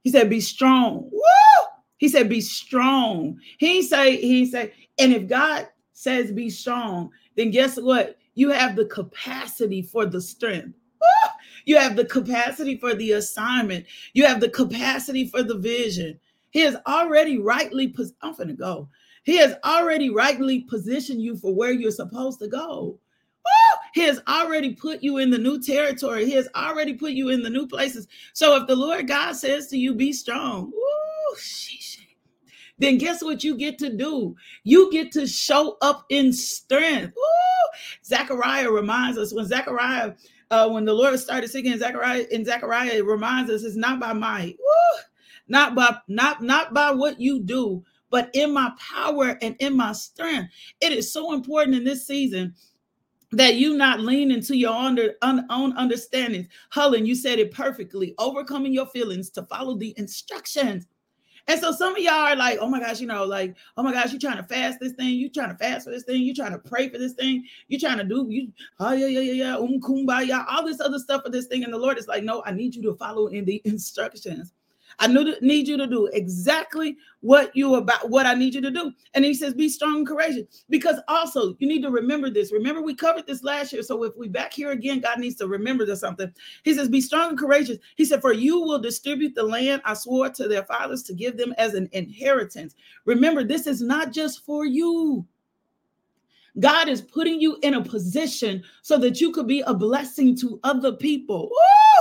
He 0.04 0.12
said, 0.12 0.30
be 0.30 0.42
strong. 0.42 1.10
Woo! 1.12 1.47
He 1.98 2.10
said, 2.10 2.30
be 2.30 2.42
strong. 2.42 3.40
He 3.58 3.82
say, 3.82 4.18
he 4.18 4.46
say, 4.46 4.74
and 4.98 5.14
if 5.14 5.28
God 5.28 5.68
says 5.94 6.32
be 6.32 6.50
strong, 6.50 7.12
then 7.36 7.52
guess 7.52 7.80
what? 7.80 8.18
You 8.36 8.52
have 8.52 8.76
the 8.76 8.86
capacity 8.86 9.82
for 9.82 10.06
the 10.06 10.22
strength. 10.22 10.76
You 11.66 11.78
have 11.78 11.96
the 11.96 12.06
capacity 12.06 12.78
for 12.78 12.96
the 12.96 13.14
assignment. 13.14 13.86
You 14.14 14.26
have 14.26 14.40
the 14.40 14.50
capacity 14.50 15.28
for 15.28 15.44
the 15.44 15.58
vision. 15.58 16.20
He 16.52 16.62
has 16.62 16.78
already 16.88 17.40
rightly, 17.40 17.90
pos- 17.90 18.14
I'm 18.22 18.36
gonna 18.36 18.54
go. 18.54 18.90
He 19.24 19.36
has 19.38 19.56
already 19.66 20.10
rightly 20.10 20.62
positioned 20.62 21.22
you 21.22 21.36
for 21.36 21.54
where 21.54 21.72
you're 21.72 21.92
supposed 21.92 22.40
to 22.40 22.48
go. 22.48 23.00
He 23.94 24.02
has 24.04 24.22
already 24.28 24.74
put 24.74 25.04
you 25.04 25.18
in 25.18 25.30
the 25.30 25.38
new 25.38 25.62
territory. 25.62 26.26
He 26.26 26.34
has 26.34 26.48
already 26.56 26.94
put 26.94 27.12
you 27.12 27.30
in 27.30 27.44
the 27.44 27.50
new 27.50 27.68
places. 27.68 28.08
So 28.34 28.56
if 28.56 28.68
the 28.68 28.76
Lord 28.76 29.08
God 29.08 29.36
says 29.36 29.68
to 29.68 29.78
you, 29.78 29.94
be 29.94 30.14
strong, 30.14 30.72
woo, 30.72 31.36
then 32.78 32.98
guess 32.98 33.24
what 33.24 33.44
you 33.44 33.58
get 33.58 33.78
to 33.80 33.96
do? 33.96 34.36
You 34.64 34.92
get 34.92 35.12
to 35.14 35.26
show 35.28 35.78
up 35.82 36.06
in 36.10 36.32
strength. 36.32 37.14
Zechariah 38.06 38.72
reminds 38.72 39.18
us 39.18 39.34
when 39.34 39.46
Zechariah, 39.46 40.14
uh, 40.52 40.70
when 40.70 40.86
the 40.86 40.94
Lord 40.94 41.20
started 41.20 41.50
singing 41.50 41.78
Zechariah, 41.78 42.26
in 42.32 42.46
Zechariah, 42.46 42.98
it 42.98 43.06
reminds 43.06 43.50
us 43.50 43.64
it's 43.64 43.76
not 43.76 44.00
by 44.00 44.14
might, 44.14 44.58
not 45.48 45.76
by 45.76 45.98
not 46.08 46.42
not 46.42 46.74
by 46.74 46.92
what 46.92 47.20
you 47.20 47.42
do, 47.42 47.84
but 48.10 48.30
in 48.34 48.54
my 48.54 48.72
power 48.80 49.38
and 49.42 49.56
in 49.60 49.76
my 49.76 49.92
strength. 49.94 50.54
It 50.80 50.92
is 50.92 51.12
so 51.12 51.34
important 51.34 51.76
in 51.76 51.84
this 51.84 52.06
season 52.06 52.54
that 53.32 53.56
you 53.56 53.76
not 53.76 54.00
lean 54.00 54.32
into 54.32 54.56
your 54.56 54.74
un, 54.74 54.98
own 55.50 55.78
understandings. 55.78 56.48
Helen, 56.70 57.06
you 57.06 57.14
said 57.14 57.40
it 57.40 57.52
perfectly. 57.52 58.16
Overcoming 58.18 58.74
your 58.74 58.86
feelings 58.88 59.30
to 59.32 59.44
follow 59.44 59.78
the 59.78 59.94
instructions 59.98 60.88
and 61.48 61.60
so 61.60 61.72
some 61.72 61.96
of 61.96 62.02
y'all 62.02 62.14
are 62.14 62.36
like, 62.36 62.60
oh 62.60 62.68
my 62.68 62.80
gosh, 62.80 63.00
you 63.00 63.08
know, 63.08 63.24
like, 63.24 63.56
oh 63.78 63.84
my 63.84 63.94
gosh, 63.94 64.12
you 64.12 64.20
trying 64.20 64.38
to 64.38 64.44
fast 64.44 64.80
this 64.82 64.94
thing, 64.94 65.16
you 65.16 65.30
trying 65.30 65.50
to 65.50 65.56
fast 65.56 65.86
for 65.86 65.92
this 65.92 66.04
thing, 66.04 66.22
you 66.22 66.34
trying 66.34 66.52
to 66.52 66.60
pray 66.60 66.90
for 66.90 66.98
this 66.98 67.14
thing, 67.14 67.46
you 67.70 67.80
trying 67.80 67.98
to 67.98 68.04
do 68.04 68.26
you, 68.30 68.52
oh 68.80 68.92
yeah, 68.92 69.08
yeah, 69.08 69.22
yeah, 69.22 69.34
yeah, 69.34 69.56
um 69.56 69.80
kumbaya, 69.80 70.46
all 70.50 70.66
this 70.66 70.82
other 70.82 71.00
stuff 71.00 71.24
for 71.24 71.30
this 71.30 71.48
thing. 71.48 71.64
And 71.64 71.74
the 71.74 71.78
Lord 71.78 71.98
is 71.98 72.08
like, 72.08 72.24
no, 72.24 72.44
I 72.46 72.52
need 72.52 72.76
you 72.76 72.82
to 72.84 72.96
follow 72.96 73.28
in 73.28 73.46
the 73.46 73.62
instructions. 73.66 74.54
I 75.00 75.08
need 75.08 75.68
you 75.68 75.78
to 75.78 75.86
do 75.86 76.08
exactly 76.08 76.98
what 77.22 77.56
you 77.56 77.76
about 77.76 78.10
what 78.10 78.26
I 78.26 78.34
need 78.34 78.56
you 78.56 78.62
to 78.62 78.72
do. 78.72 78.92
And 79.14 79.24
he 79.24 79.34
says, 79.34 79.54
be 79.54 79.70
strong 79.70 79.98
and 79.98 80.08
courageous. 80.08 80.66
Because 80.70 81.00
also 81.08 81.56
you 81.60 81.68
need 81.68 81.84
to 81.84 81.92
remember 81.92 82.30
this. 82.30 82.52
Remember, 82.52 82.82
we 82.82 82.96
covered 82.96 83.28
this 83.28 83.44
last 83.44 83.72
year. 83.72 83.84
So 83.84 84.04
if 84.04 84.18
we 84.18 84.28
back 84.28 84.54
here 84.54 84.72
again, 84.72 85.00
God 85.00 85.20
needs 85.20 85.36
to 85.36 85.48
remember 85.48 85.86
this 85.86 86.00
something. 86.00 86.34
He 86.64 86.74
says, 86.74 86.90
be 86.90 87.02
strong 87.02 87.30
and 87.30 87.38
courageous. 87.38 87.78
He 87.96 88.06
said, 88.06 88.22
For 88.22 88.34
you 88.34 88.60
will 88.60 88.80
distribute 88.80 89.36
the 89.36 89.44
land 89.44 89.82
I 89.86 89.94
swore 89.94 90.30
to 90.30 90.48
their 90.48 90.64
fathers 90.64 91.04
to 91.04 91.14
give 91.14 91.38
them 91.38 91.54
as 91.58 91.76
an 91.76 91.90
inheritance. 91.92 92.74
Remember, 93.06 93.44
this 93.44 93.68
is 93.68 93.82
not 93.82 94.12
just 94.12 94.46
for 94.46 94.66
you. 94.66 95.26
God 96.60 96.90
is 96.90 97.02
putting 97.02 97.40
you 97.40 97.58
in 97.62 97.76
a 97.76 97.84
position 97.84 98.64
so 98.82 98.98
that 98.98 99.22
you 99.22 99.32
could 99.32 99.48
be 99.48 99.62
a 99.62 99.74
blessing 99.74 100.36
to 100.38 100.60
other 100.64 100.92
people. 100.92 101.50
Woo! 101.52 101.97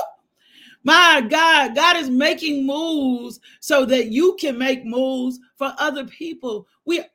My 0.87 1.21
God, 1.29 1.75
God 1.75 1.97
is 1.97 2.09
making 2.09 2.65
moves 2.65 3.41
so 3.59 3.85
that 3.87 4.13
you 4.13 4.37
can 4.39 4.57
make 4.57 4.85
moves 4.85 5.41
for 5.57 5.75
other 5.79 6.05
people. 6.07 6.69
We, 6.85 7.01
I'm 7.01 7.07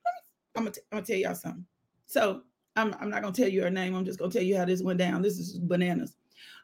gonna, 0.56 0.72
t- 0.72 0.82
I'm 0.92 0.98
gonna 0.98 1.06
tell 1.06 1.16
y'all 1.16 1.36
something. 1.36 1.66
So 2.06 2.42
I'm, 2.76 2.94
I'm 3.00 3.10
not 3.10 3.22
gonna 3.22 3.34
tell 3.34 3.48
you 3.48 3.64
her 3.64 3.70
name. 3.70 3.96
I'm 3.96 4.04
just 4.04 4.20
gonna 4.20 4.30
tell 4.30 4.42
you 4.42 4.58
how 4.58 4.66
this 4.66 4.82
went 4.84 5.00
down. 5.00 5.22
This 5.22 5.40
is 5.40 5.58
bananas. 5.58 6.18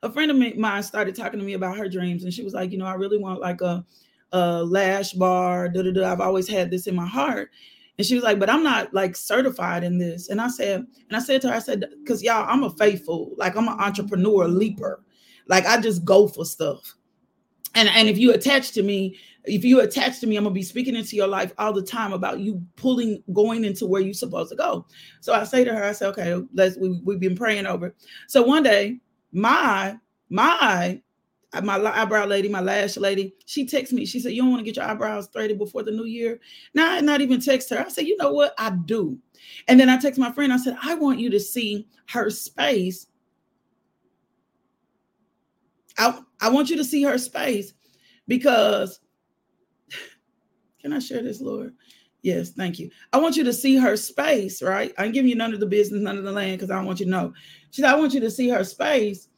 A 0.04 0.12
friend 0.12 0.30
of 0.32 0.58
mine 0.58 0.84
started 0.84 1.16
talking 1.16 1.40
to 1.40 1.46
me 1.46 1.54
about 1.54 1.78
her 1.78 1.88
dreams, 1.88 2.26
and 2.26 2.34
she 2.34 2.44
was 2.44 2.54
like, 2.54 2.74
you 2.74 2.78
know, 2.78 2.86
I 2.86 2.96
really 2.96 3.18
want 3.18 3.40
like 3.40 3.62
a, 3.62 3.86
a 4.34 4.66
lash 4.66 5.14
bar. 5.14 5.70
Da, 5.70 5.84
da, 5.84 5.94
da. 5.94 6.12
I've 6.12 6.20
always 6.20 6.50
had 6.50 6.70
this 6.70 6.88
in 6.88 6.96
my 6.96 7.08
heart. 7.08 7.52
And 7.98 8.06
she 8.06 8.16
was 8.16 8.26
like, 8.26 8.38
but 8.38 8.50
I'm 8.50 8.64
not 8.64 8.94
like 8.94 9.16
certified 9.16 9.86
in 9.86 9.98
this. 9.98 10.28
And 10.28 10.42
I 10.42 10.50
said, 10.50 10.86
and 11.08 11.16
I 11.16 11.20
said 11.20 11.42
to 11.44 11.48
her, 11.52 11.56
I 11.56 11.60
said, 11.60 11.86
because 12.04 12.22
y'all, 12.22 12.46
I'm 12.50 12.66
a 12.66 12.70
faithful, 12.72 13.32
like 13.38 13.56
I'm 13.56 13.70
an 13.70 13.80
entrepreneur 13.80 14.50
leaper. 14.50 15.06
Like 15.48 15.66
I 15.66 15.80
just 15.80 16.04
go 16.04 16.28
for 16.28 16.44
stuff. 16.44 16.97
And, 17.78 17.90
and 17.90 18.10
if 18.10 18.18
you 18.18 18.34
attach 18.34 18.72
to 18.72 18.82
me, 18.82 19.20
if 19.46 19.64
you 19.64 19.82
attach 19.82 20.20
to 20.22 20.28
me, 20.28 20.36
I'm 20.36 20.44
gonna 20.44 20.54
be 20.56 20.64
speaking 20.64 20.96
into 20.96 21.16
your 21.16 21.28
life 21.28 21.54
all 21.60 21.72
the 21.72 21.84
time 21.84 22.12
about 22.12 22.40
you 22.40 22.60
pulling, 22.76 23.24
going 23.34 23.64
into 23.64 23.86
where 23.86 24.02
you're 24.02 24.16
supposed 24.16 24.50
to 24.50 24.56
go. 24.56 24.88
So 25.22 25.32
I 25.32 25.44
say 25.44 25.64
to 25.64 25.74
her, 25.74 25.84
I 25.84 25.92
say, 25.92 26.08
okay, 26.08 26.44
let's 26.56 26.76
we, 26.76 27.00
we've 27.04 27.20
been 27.20 27.38
praying 27.38 27.68
over. 27.68 27.94
So 28.28 28.42
one 28.42 28.64
day, 28.64 28.98
my 29.32 29.96
my 30.30 31.00
my 31.62 31.76
eyebrow 31.96 32.26
lady, 32.26 32.50
my 32.50 32.62
lash 32.62 32.98
lady, 32.98 33.36
she 33.46 33.68
texts 33.68 33.94
me. 33.94 34.08
She 34.08 34.20
said, 34.20 34.34
You 34.34 34.42
don't 34.42 34.52
want 34.52 34.62
to 34.62 34.66
get 34.66 34.76
your 34.76 34.86
eyebrows 34.86 35.28
threaded 35.28 35.60
before 35.60 35.84
the 35.84 35.92
new 35.92 36.06
year? 36.06 36.40
Now, 36.74 36.94
I 36.94 37.02
not 37.02 37.22
even 37.22 37.40
text 37.40 37.70
her. 37.70 37.80
I 37.80 37.90
said, 37.90 38.08
You 38.08 38.18
know 38.18 38.32
what? 38.34 38.56
I 38.58 38.72
do. 38.72 39.20
And 39.68 39.80
then 39.80 39.88
I 39.88 39.98
text 39.98 40.20
my 40.20 40.32
friend. 40.32 40.52
I 40.52 40.58
said, 40.58 40.78
I 40.82 40.96
want 40.96 41.20
you 41.20 41.30
to 41.30 41.40
see 41.40 41.88
her 42.08 42.32
space. 42.32 43.06
I, 46.00 46.20
I 46.42 46.50
want 46.50 46.70
you 46.70 46.78
to 46.78 46.84
see 46.84 47.04
her 47.04 47.18
space 47.18 47.74
because 48.28 49.00
can 50.82 50.94
I 50.94 51.00
share 51.00 51.24
this, 51.24 51.42
Lord? 51.42 51.74
Yes, 52.24 52.50
thank 52.50 52.80
you. 52.80 52.90
I 53.14 53.18
want 53.20 53.38
you 53.38 53.44
to 53.44 53.54
see 53.54 53.78
her 53.78 53.96
space, 53.96 54.62
right? 54.62 54.94
I'm 54.98 55.12
giving 55.12 55.30
you 55.30 55.36
none 55.36 55.54
of 55.54 55.60
the 55.60 55.66
business, 55.66 56.02
none 56.02 56.18
of 56.18 56.24
the 56.24 56.32
land, 56.32 56.58
because 56.58 56.72
I 56.72 56.82
want 56.84 57.00
you 57.00 57.06
to 57.06 57.12
know. 57.12 57.34
She 57.72 57.82
said, 57.82 57.92
I 57.92 57.96
want 57.96 58.14
you 58.14 58.20
to 58.20 58.32
see 58.32 58.50
her 58.50 58.64
space 58.64 59.30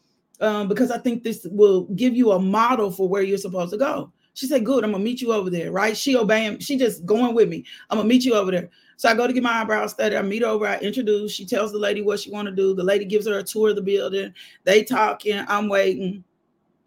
um, 0.41 0.67
because 0.67 0.89
I 0.89 0.97
think 0.97 1.23
this 1.23 1.45
will 1.51 1.83
give 1.95 2.15
you 2.15 2.31
a 2.31 2.39
model 2.39 2.89
for 2.89 3.07
where 3.07 3.21
you're 3.21 3.37
supposed 3.37 3.71
to 3.71 3.77
go. 3.77 4.11
She 4.33 4.47
said, 4.47 4.65
Good, 4.65 4.83
I'm 4.83 4.91
gonna 4.91 5.03
meet 5.03 5.21
you 5.21 5.33
over 5.33 5.49
there, 5.49 5.71
right? 5.71 5.95
She 5.95 6.15
obeying, 6.15 6.59
she 6.59 6.77
just 6.77 7.05
going 7.05 7.35
with 7.35 7.49
me. 7.49 7.65
I'm 7.89 7.97
gonna 7.97 8.07
meet 8.07 8.23
you 8.23 8.35
over 8.35 8.51
there. 8.51 8.69
So 8.95 9.09
I 9.09 9.13
go 9.13 9.27
to 9.27 9.33
get 9.33 9.43
my 9.43 9.61
eyebrows 9.61 9.91
studied. 9.91 10.17
I 10.17 10.21
meet 10.21 10.43
over, 10.43 10.67
I 10.67 10.77
introduce. 10.79 11.31
She 11.31 11.45
tells 11.45 11.71
the 11.71 11.77
lady 11.77 12.01
what 12.01 12.19
she 12.19 12.31
want 12.31 12.47
to 12.47 12.55
do. 12.55 12.73
The 12.73 12.83
lady 12.83 13.05
gives 13.05 13.27
her 13.27 13.39
a 13.39 13.43
tour 13.43 13.69
of 13.69 13.75
the 13.75 13.81
building. 13.81 14.33
They 14.63 14.83
talking. 14.83 15.43
I'm 15.47 15.67
waiting. 15.69 16.23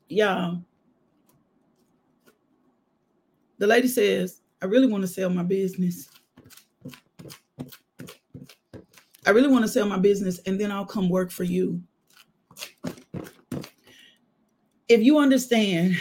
Yeah. 0.09 0.55
The 3.59 3.67
lady 3.67 3.89
says, 3.89 4.41
I 4.61 4.67
really 4.67 4.87
want 4.87 5.03
to 5.03 5.09
sell 5.09 5.31
my 5.31 5.43
business. 5.43 6.09
I 9.25 9.31
really 9.31 9.49
want 9.49 9.65
to 9.65 9.69
sell 9.69 9.87
my 9.87 9.99
business 9.99 10.41
and 10.47 10.61
then 10.61 10.73
I'll 10.73 10.85
come 10.85 11.09
work 11.09 11.31
for 11.31 11.45
you 11.45 11.83
if 14.93 15.03
you 15.03 15.19
understand 15.19 15.97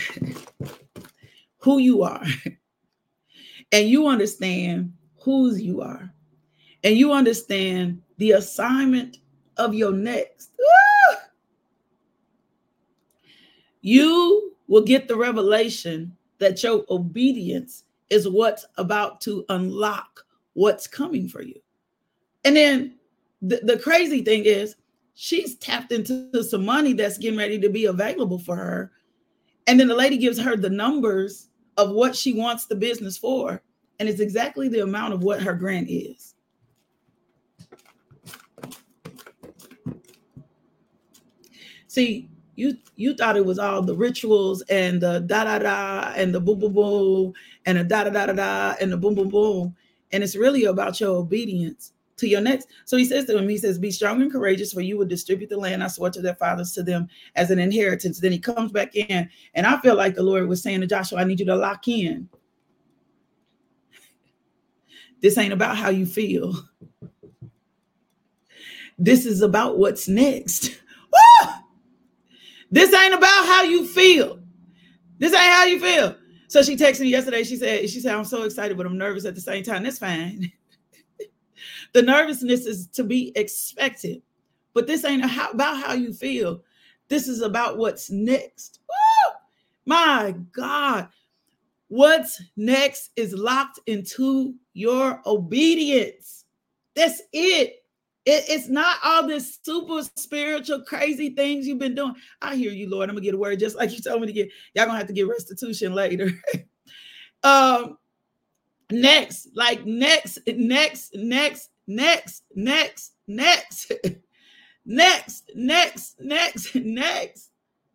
who 1.60 1.78
you 1.80 2.04
are 2.04 2.26
and 3.72 3.88
you 3.88 4.08
understand 4.08 4.92
whose 5.24 5.62
you 5.62 5.82
are 5.82 6.14
and 6.84 6.98
you 6.98 7.14
understand 7.14 8.02
the 8.18 8.32
assignment 8.32 9.18
of 9.58 9.74
your 9.74 9.92
next, 9.92 10.52
you 13.82 14.54
will 14.68 14.84
get 14.84 15.08
the 15.08 15.16
revelation 15.16 16.16
that 16.40 16.64
your 16.64 16.86
obedience 16.90 17.84
is 18.10 18.28
what's 18.28 18.66
about 18.78 19.22
to 19.22 19.46
unlock 19.50 20.26
what's 20.54 20.88
coming 20.88 21.28
for 21.28 21.42
you. 21.42 21.60
And 22.44 22.56
then 22.56 22.96
the, 23.42 23.60
the 23.64 23.78
crazy 23.78 24.22
thing 24.24 24.46
is, 24.46 24.76
she's 25.14 25.56
tapped 25.56 25.92
into 25.92 26.44
some 26.44 26.66
money 26.66 26.94
that's 26.94 27.18
getting 27.18 27.38
ready 27.38 27.60
to 27.60 27.70
be 27.70 27.86
available 27.86 28.40
for 28.40 28.56
her. 28.56 28.92
And 29.68 29.80
then 29.80 29.88
the 29.88 29.96
lady 29.96 30.18
gives 30.18 30.40
her 30.40 30.56
the 30.56 30.70
numbers 30.70 31.50
of 31.78 31.92
what 31.92 32.16
she 32.16 32.34
wants 32.34 32.66
the 32.66 32.76
business 32.76 33.18
for. 33.18 33.62
And 34.00 34.10
it's 34.10 34.20
exactly 34.20 34.68
the 34.68 34.80
amount 34.80 35.14
of 35.14 35.24
what 35.24 35.42
her 35.44 35.54
grant 35.54 35.90
is. 35.90 36.34
See, 41.88 42.31
you 42.56 42.78
you 42.96 43.16
thought 43.16 43.38
it 43.38 43.46
was 43.46 43.60
all 43.60 43.82
the 43.82 43.96
rituals 43.96 44.62
and 44.64 45.02
the 45.02 45.20
da 45.22 45.44
da 45.44 45.60
da 45.60 46.14
and 46.16 46.34
the 46.34 46.40
boom 46.40 46.60
boom 46.60 46.74
boom 46.74 47.34
and 47.66 47.78
the 47.78 47.84
da 47.84 48.04
da 48.04 48.10
da 48.10 48.26
da 48.28 48.34
da 48.34 48.76
and 48.82 48.92
the 48.92 48.98
boom 48.98 49.16
boom 49.16 49.30
boom. 49.30 49.76
And 50.12 50.24
it's 50.24 50.36
really 50.36 50.66
about 50.66 51.00
your 51.00 51.16
obedience 51.16 51.94
to 52.18 52.28
your 52.28 52.42
next. 52.42 52.68
So 52.86 52.98
he 52.98 53.06
says 53.06 53.26
to 53.26 53.38
him, 53.38 53.50
he 53.50 53.58
says, 53.58 53.80
Be 53.80 53.92
strong 53.92 54.22
and 54.22 54.32
courageous, 54.32 54.74
for 54.74 54.82
you 54.82 54.98
will 54.98 55.06
distribute 55.06 55.50
the 55.50 55.58
land 55.58 55.84
I 55.84 55.88
swore 55.88 56.10
to 56.12 56.22
their 56.22 56.36
fathers 56.36 56.72
to 56.74 56.84
them 56.84 57.08
as 57.36 57.52
an 57.52 57.60
inheritance. 57.60 58.20
Then 58.20 58.32
he 58.32 58.40
comes 58.40 58.72
back 58.72 58.96
in, 58.96 59.30
and 59.54 59.66
I 59.66 59.80
feel 59.80 59.96
like 59.96 60.16
the 60.16 60.24
Lord 60.24 60.48
was 60.48 60.62
saying 60.62 60.82
to 60.82 60.88
Joshua, 60.88 61.20
I 61.20 61.24
need 61.24 61.40
you 61.40 61.46
to 61.48 61.56
lock 61.56 61.88
in. 61.88 62.30
This 65.22 65.38
ain't 65.38 65.54
about 65.54 65.78
how 65.78 65.90
you 65.90 66.06
feel. 66.06 66.56
This 68.98 69.26
is 69.26 69.42
about 69.42 69.80
what's 69.80 70.08
next. 70.08 70.80
This 72.72 72.94
ain't 72.94 73.14
about 73.14 73.46
how 73.46 73.64
you 73.64 73.86
feel. 73.86 74.40
This 75.18 75.34
ain't 75.34 75.54
how 75.54 75.66
you 75.66 75.80
feel. 75.80 76.16
So 76.48 76.64
she 76.64 76.76
texted 76.76 77.02
me 77.02 77.10
yesterday. 77.10 77.44
She 77.44 77.58
said, 77.58 77.90
she 77.90 78.00
said, 78.00 78.16
I'm 78.16 78.26
so 78.26 78.44
excited, 78.44 78.78
but 78.78 78.86
I'm 78.86 78.98
nervous 78.98 79.26
at 79.26 79.36
the 79.36 79.42
same 79.42 79.64
time. 79.64 79.84
That's 79.84 80.00
fine. 80.00 80.52
The 81.94 82.02
nervousness 82.02 82.66
is 82.66 82.88
to 82.88 83.04
be 83.04 83.34
expected, 83.36 84.22
but 84.74 84.88
this 84.88 85.04
ain't 85.04 85.26
about 85.26 85.84
how 85.84 85.94
you 85.94 86.14
feel. 86.14 86.64
This 87.10 87.28
is 87.28 87.42
about 87.42 87.78
what's 87.78 88.10
next. 88.10 88.80
Woo! 88.88 89.34
My 89.86 90.34
God, 90.54 91.10
what's 91.90 92.42
next 92.56 93.12
is 93.18 93.34
locked 93.34 93.80
into 93.88 94.56
your 94.74 95.22
obedience. 95.26 96.46
That's 96.96 97.22
it. 97.34 97.81
It, 98.26 98.46
it's 98.48 98.70
not 98.70 98.98
all 99.04 99.28
this 99.28 99.60
super 99.64 100.04
spiritual 100.16 100.84
crazy 100.84 101.30
things 101.32 101.68
you've 101.68 101.80
been 101.80 101.96
doing. 101.96 102.14
I 102.42 102.56
hear 102.56 102.72
you, 102.72 102.90
Lord. 102.90 103.10
I'm 103.10 103.16
gonna 103.16 103.26
get 103.26 103.34
a 103.34 103.38
word 103.38 103.60
just 103.60 103.76
like 103.76 103.92
you 103.92 104.00
told 104.00 104.22
me 104.22 104.28
to 104.28 104.34
get. 104.34 104.50
Y'all 104.76 104.86
gonna 104.86 104.98
have 104.98 105.08
to 105.08 105.14
get 105.14 105.28
restitution 105.28 105.94
later. 105.94 106.32
um, 107.44 107.98
next, 108.92 109.50
like 109.56 109.86
next, 109.86 110.40
next, 110.48 111.16
next, 111.16 111.72
next, 111.88 112.44
next, 112.56 113.14
next, 113.28 113.92
next, 114.86 115.52
next, 115.56 116.16
next, 116.20 116.76
next. 116.76 117.50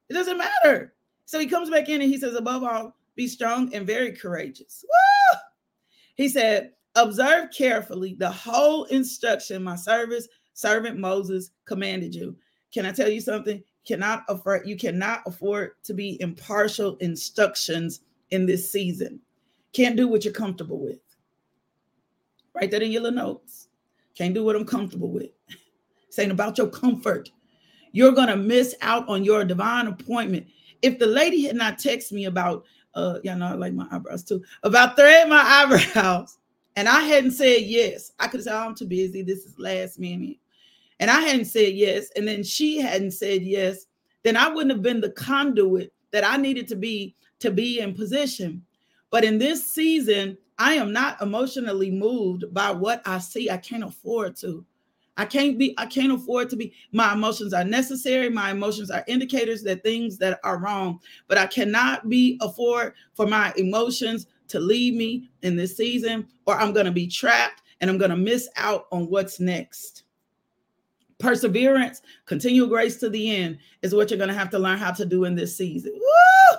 It 0.08 0.14
doesn't 0.14 0.38
matter. 0.38 0.94
So 1.24 1.38
he 1.38 1.46
comes 1.46 1.70
back 1.70 1.88
in 1.88 2.00
and 2.00 2.10
he 2.10 2.18
says, 2.18 2.34
above 2.34 2.62
all, 2.62 2.96
be 3.16 3.26
strong 3.26 3.74
and 3.74 3.86
very 3.86 4.12
courageous. 4.12 4.84
Woo! 4.84 5.38
He 6.14 6.28
said, 6.28 6.72
observe 6.96 7.50
carefully 7.50 8.14
the 8.14 8.30
whole 8.30 8.84
instruction 8.84 9.62
my 9.62 9.76
service 9.76 10.28
servant 10.54 10.98
Moses 10.98 11.50
commanded 11.66 12.14
you. 12.14 12.36
Can 12.72 12.86
I 12.86 12.92
tell 12.92 13.08
you 13.08 13.20
something? 13.20 13.62
Cannot 13.86 14.24
afford 14.28 14.66
you 14.66 14.76
cannot 14.76 15.22
afford 15.26 15.72
to 15.84 15.94
be 15.94 16.20
impartial 16.20 16.96
instructions 16.96 18.00
in 18.30 18.46
this 18.46 18.70
season. 18.70 19.20
Can't 19.72 19.96
do 19.96 20.08
what 20.08 20.24
you're 20.24 20.34
comfortable 20.34 20.80
with. 20.80 20.98
Write 22.54 22.70
that 22.70 22.82
in 22.82 22.90
your 22.90 23.02
little 23.02 23.16
notes. 23.16 23.68
Can't 24.16 24.34
do 24.34 24.42
what 24.42 24.56
I'm 24.56 24.64
comfortable 24.64 25.10
with. 25.10 25.30
Saying 26.10 26.30
about 26.30 26.58
your 26.58 26.68
comfort. 26.68 27.30
You're 27.92 28.14
to 28.14 28.36
miss 28.36 28.74
out 28.82 29.08
on 29.08 29.24
your 29.24 29.44
divine 29.44 29.86
appointment. 29.86 30.46
If 30.82 30.98
the 30.98 31.06
lady 31.06 31.44
had 31.44 31.56
not 31.56 31.78
texted 31.78 32.12
me 32.12 32.24
about, 32.24 32.64
uh, 32.94 33.18
y'all 33.24 33.36
know 33.36 33.46
I 33.46 33.54
like 33.54 33.74
my 33.74 33.86
eyebrows 33.90 34.24
too, 34.24 34.42
about 34.62 34.96
threading 34.96 35.30
my 35.30 35.42
eyebrows, 35.94 36.38
and 36.76 36.88
I 36.88 37.00
hadn't 37.00 37.32
said 37.32 37.62
yes, 37.62 38.12
I 38.20 38.28
could 38.28 38.38
have 38.38 38.44
said, 38.44 38.54
oh, 38.54 38.66
I'm 38.66 38.74
too 38.74 38.86
busy. 38.86 39.22
This 39.22 39.46
is 39.46 39.58
last 39.58 39.98
minute. 39.98 40.36
And 41.00 41.10
I 41.10 41.20
hadn't 41.20 41.46
said 41.46 41.74
yes, 41.74 42.10
and 42.16 42.26
then 42.26 42.42
she 42.42 42.78
hadn't 42.78 43.12
said 43.12 43.42
yes, 43.42 43.86
then 44.22 44.36
I 44.36 44.48
wouldn't 44.48 44.72
have 44.72 44.82
been 44.82 45.00
the 45.00 45.10
conduit 45.10 45.92
that 46.12 46.24
I 46.24 46.36
needed 46.36 46.68
to 46.68 46.76
be 46.76 47.14
to 47.40 47.50
be 47.50 47.80
in 47.80 47.94
position. 47.94 48.62
But 49.10 49.24
in 49.24 49.38
this 49.38 49.64
season, 49.64 50.38
I 50.58 50.74
am 50.74 50.92
not 50.92 51.20
emotionally 51.20 51.90
moved 51.90 52.44
by 52.52 52.70
what 52.70 53.02
I 53.04 53.18
see. 53.18 53.50
I 53.50 53.58
can't 53.58 53.84
afford 53.84 54.36
to. 54.36 54.64
I 55.18 55.24
can't 55.24 55.58
be, 55.58 55.74
I 55.78 55.86
can't 55.86 56.12
afford 56.12 56.50
to 56.50 56.56
be. 56.56 56.72
My 56.92 57.12
emotions 57.12 57.54
are 57.54 57.64
necessary. 57.64 58.28
My 58.28 58.50
emotions 58.50 58.90
are 58.90 59.04
indicators 59.06 59.62
that 59.62 59.82
things 59.82 60.18
that 60.18 60.38
are 60.44 60.58
wrong, 60.58 61.00
but 61.28 61.38
I 61.38 61.46
cannot 61.46 62.08
be 62.08 62.38
afford 62.42 62.94
for 63.14 63.26
my 63.26 63.52
emotions 63.56 64.26
to 64.48 64.60
leave 64.60 64.94
me 64.94 65.28
in 65.42 65.56
this 65.56 65.76
season, 65.76 66.26
or 66.46 66.56
I'm 66.56 66.72
going 66.72 66.86
to 66.86 66.92
be 66.92 67.06
trapped 67.06 67.62
and 67.80 67.90
I'm 67.90 67.98
going 67.98 68.10
to 68.10 68.16
miss 68.16 68.48
out 68.56 68.86
on 68.92 69.08
what's 69.08 69.40
next. 69.40 70.04
Perseverance, 71.18 72.02
continual 72.26 72.68
grace 72.68 72.96
to 72.98 73.08
the 73.08 73.34
end 73.34 73.58
is 73.82 73.94
what 73.94 74.10
you're 74.10 74.18
going 74.18 74.28
to 74.28 74.34
have 74.34 74.50
to 74.50 74.58
learn 74.58 74.78
how 74.78 74.92
to 74.92 75.06
do 75.06 75.24
in 75.24 75.34
this 75.34 75.56
season. 75.56 75.92
Woo! 75.94 76.56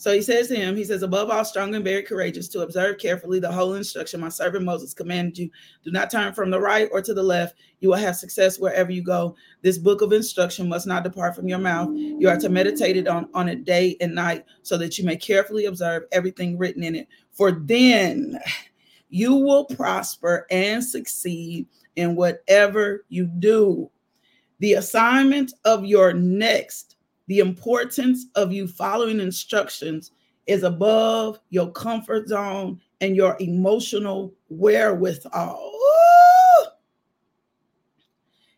So 0.00 0.14
he 0.14 0.22
says 0.22 0.48
to 0.48 0.56
him, 0.56 0.78
he 0.78 0.84
says, 0.84 1.02
above 1.02 1.28
all, 1.28 1.44
strong 1.44 1.74
and 1.74 1.84
very 1.84 2.02
courageous, 2.02 2.48
to 2.48 2.62
observe 2.62 2.96
carefully 2.96 3.38
the 3.38 3.52
whole 3.52 3.74
instruction 3.74 4.18
my 4.18 4.30
servant 4.30 4.64
Moses 4.64 4.94
commanded 4.94 5.36
you. 5.36 5.50
Do 5.84 5.90
not 5.90 6.10
turn 6.10 6.32
from 6.32 6.48
the 6.48 6.58
right 6.58 6.88
or 6.90 7.02
to 7.02 7.12
the 7.12 7.22
left. 7.22 7.56
You 7.80 7.90
will 7.90 7.96
have 7.96 8.16
success 8.16 8.58
wherever 8.58 8.90
you 8.90 9.02
go. 9.02 9.36
This 9.60 9.76
book 9.76 10.00
of 10.00 10.14
instruction 10.14 10.70
must 10.70 10.86
not 10.86 11.04
depart 11.04 11.36
from 11.36 11.48
your 11.48 11.58
mouth. 11.58 11.90
You 11.92 12.30
are 12.30 12.38
to 12.38 12.48
meditate 12.48 12.96
it 12.96 13.08
on, 13.08 13.28
on 13.34 13.46
it 13.46 13.66
day 13.66 13.98
and 14.00 14.14
night 14.14 14.46
so 14.62 14.78
that 14.78 14.96
you 14.96 15.04
may 15.04 15.16
carefully 15.16 15.66
observe 15.66 16.04
everything 16.12 16.56
written 16.56 16.82
in 16.82 16.96
it. 16.96 17.06
For 17.32 17.52
then 17.52 18.40
you 19.10 19.34
will 19.34 19.66
prosper 19.66 20.46
and 20.50 20.82
succeed 20.82 21.66
in 21.96 22.16
whatever 22.16 23.04
you 23.10 23.26
do. 23.26 23.90
The 24.60 24.74
assignment 24.74 25.52
of 25.66 25.84
your 25.84 26.14
next 26.14 26.89
the 27.30 27.38
importance 27.38 28.26
of 28.34 28.50
you 28.50 28.66
following 28.66 29.20
instructions 29.20 30.10
is 30.48 30.64
above 30.64 31.38
your 31.50 31.70
comfort 31.70 32.26
zone 32.26 32.80
and 33.00 33.14
your 33.14 33.36
emotional 33.38 34.34
wherewithal. 34.48 35.72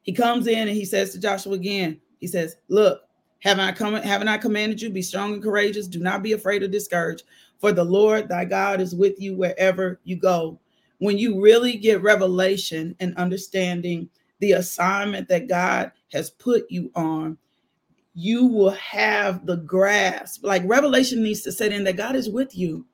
He 0.01 0.15
comes 0.15 0.47
in 0.47 0.69
and 0.69 0.71
he 0.71 0.87
says 0.87 1.13
to 1.13 1.21
Joshua 1.21 1.53
again, 1.53 2.01
he 2.19 2.27
says, 2.27 2.57
Look, 2.69 3.03
haven't 3.41 3.63
I 3.63 3.73
come, 3.73 3.93
haven't 3.93 4.29
I 4.29 4.39
commanded 4.39 4.81
you? 4.81 4.89
Be 4.89 5.03
strong 5.03 5.35
and 5.35 5.43
courageous. 5.43 5.87
Do 5.87 6.01
not 6.01 6.23
be 6.23 6.33
afraid 6.33 6.63
or 6.63 6.69
discouraged, 6.69 7.25
for 7.59 7.73
the 7.73 7.85
Lord 7.85 8.27
thy 8.27 8.47
God 8.47 8.81
is 8.81 8.95
with 8.95 9.21
you 9.21 9.37
wherever 9.37 10.01
you 10.05 10.17
go. 10.17 10.59
When 10.97 11.19
you 11.19 11.43
really 11.43 11.77
get 11.77 12.01
revelation 12.01 12.97
and 13.01 13.15
understanding 13.19 14.09
the 14.39 14.53
assignment 14.53 15.29
that 15.29 15.47
God 15.47 15.93
has 16.11 16.31
put 16.31 16.71
you 16.71 16.91
on, 16.95 17.37
you 18.15 18.47
will 18.47 18.71
have 18.71 19.47
the 19.47 19.57
grasp. 19.57 20.45
Like 20.45 20.63
revelation 20.67 21.23
needs 21.23 21.43
to 21.43 21.53
set 21.53 21.73
in 21.73 21.85
that 21.85 21.97
God 21.97 22.17
is 22.17 22.29
with 22.29 22.57
you. 22.57 22.87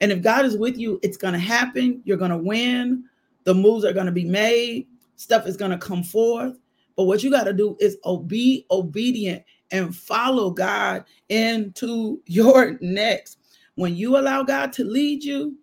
And 0.00 0.12
if 0.12 0.22
God 0.22 0.44
is 0.44 0.56
with 0.56 0.76
you, 0.76 0.98
it's 1.02 1.16
going 1.16 1.34
to 1.34 1.40
happen. 1.40 2.02
You're 2.04 2.16
going 2.16 2.30
to 2.30 2.36
win. 2.36 3.04
The 3.44 3.54
moves 3.54 3.84
are 3.84 3.92
going 3.92 4.06
to 4.06 4.12
be 4.12 4.24
made. 4.24 4.86
Stuff 5.16 5.46
is 5.46 5.56
going 5.56 5.70
to 5.70 5.78
come 5.78 6.02
forth. 6.02 6.58
But 6.96 7.04
what 7.04 7.22
you 7.22 7.30
got 7.30 7.44
to 7.44 7.52
do 7.52 7.76
is 7.80 7.96
be 8.26 8.66
obedient 8.70 9.44
and 9.70 9.94
follow 9.94 10.50
God 10.50 11.04
into 11.28 12.20
your 12.26 12.78
next. 12.80 13.38
When 13.76 13.94
you 13.94 14.18
allow 14.18 14.42
God 14.42 14.72
to 14.74 14.84
lead 14.84 15.22
you 15.22 15.56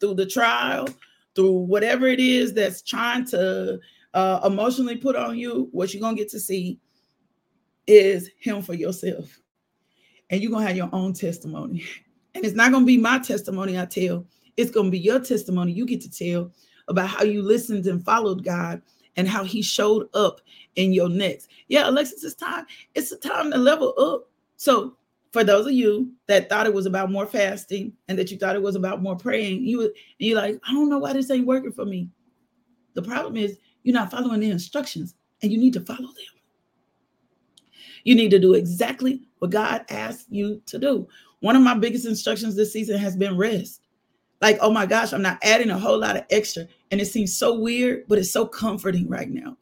through 0.00 0.14
the 0.14 0.26
trial, 0.26 0.88
through 1.34 1.52
whatever 1.52 2.06
it 2.06 2.20
is 2.20 2.52
that's 2.52 2.82
trying 2.82 3.24
to 3.26 3.80
uh, 4.12 4.40
emotionally 4.44 4.96
put 4.96 5.16
on 5.16 5.36
you, 5.38 5.68
what 5.72 5.92
you're 5.92 6.00
going 6.00 6.16
to 6.16 6.22
get 6.22 6.30
to 6.30 6.40
see 6.40 6.78
is 7.86 8.30
Him 8.38 8.62
for 8.62 8.74
yourself. 8.74 9.38
And 10.30 10.40
you're 10.40 10.50
going 10.50 10.62
to 10.62 10.68
have 10.68 10.76
your 10.76 10.90
own 10.92 11.12
testimony. 11.12 11.84
And 12.34 12.44
it's 12.44 12.56
not 12.56 12.72
going 12.72 12.84
to 12.84 12.86
be 12.86 12.98
my 12.98 13.18
testimony 13.18 13.78
I 13.78 13.84
tell, 13.84 14.26
it's 14.56 14.70
going 14.70 14.86
to 14.86 14.90
be 14.90 14.98
your 14.98 15.20
testimony 15.20 15.72
you 15.72 15.86
get 15.86 16.00
to 16.02 16.10
tell 16.10 16.50
about 16.88 17.08
how 17.08 17.24
you 17.24 17.42
listened 17.42 17.86
and 17.86 18.04
followed 18.04 18.44
God 18.44 18.82
and 19.16 19.28
how 19.28 19.44
He 19.44 19.62
showed 19.62 20.08
up 20.14 20.40
in 20.76 20.92
your 20.92 21.08
next. 21.08 21.48
Yeah, 21.68 21.88
Alexis, 21.88 22.24
it's 22.24 22.34
time. 22.34 22.66
It's 22.94 23.12
a 23.12 23.16
time 23.16 23.50
to 23.52 23.58
level 23.58 23.94
up. 23.98 24.28
So, 24.56 24.96
for 25.32 25.42
those 25.42 25.66
of 25.66 25.72
you 25.72 26.12
that 26.28 26.48
thought 26.48 26.66
it 26.66 26.72
was 26.72 26.86
about 26.86 27.10
more 27.10 27.26
fasting 27.26 27.92
and 28.06 28.16
that 28.16 28.30
you 28.30 28.38
thought 28.38 28.54
it 28.54 28.62
was 28.62 28.76
about 28.76 29.02
more 29.02 29.16
praying, 29.16 29.64
you 29.64 29.92
you're 30.18 30.40
like, 30.40 30.60
I 30.66 30.72
don't 30.72 30.88
know 30.88 30.98
why 30.98 31.12
this 31.12 31.30
ain't 31.30 31.46
working 31.46 31.72
for 31.72 31.84
me. 31.84 32.08
The 32.94 33.02
problem 33.02 33.36
is 33.36 33.58
you're 33.82 33.94
not 33.94 34.12
following 34.12 34.38
the 34.40 34.50
instructions 34.50 35.14
and 35.42 35.50
you 35.50 35.58
need 35.58 35.72
to 35.72 35.80
follow 35.80 35.98
them. 35.98 36.33
You 38.04 38.14
need 38.14 38.30
to 38.30 38.38
do 38.38 38.54
exactly 38.54 39.22
what 39.38 39.50
God 39.50 39.84
asked 39.88 40.30
you 40.30 40.62
to 40.66 40.78
do. 40.78 41.08
One 41.40 41.56
of 41.56 41.62
my 41.62 41.74
biggest 41.74 42.06
instructions 42.06 42.54
this 42.54 42.72
season 42.72 42.98
has 42.98 43.16
been 43.16 43.36
rest. 43.36 43.80
Like, 44.40 44.58
oh 44.60 44.70
my 44.70 44.86
gosh, 44.86 45.12
I'm 45.12 45.22
not 45.22 45.38
adding 45.42 45.70
a 45.70 45.78
whole 45.78 45.98
lot 45.98 46.16
of 46.16 46.24
extra. 46.30 46.66
And 46.90 47.00
it 47.00 47.06
seems 47.06 47.36
so 47.36 47.58
weird, 47.58 48.04
but 48.08 48.18
it's 48.18 48.30
so 48.30 48.46
comforting 48.46 49.08
right 49.08 49.30
now. 49.30 49.56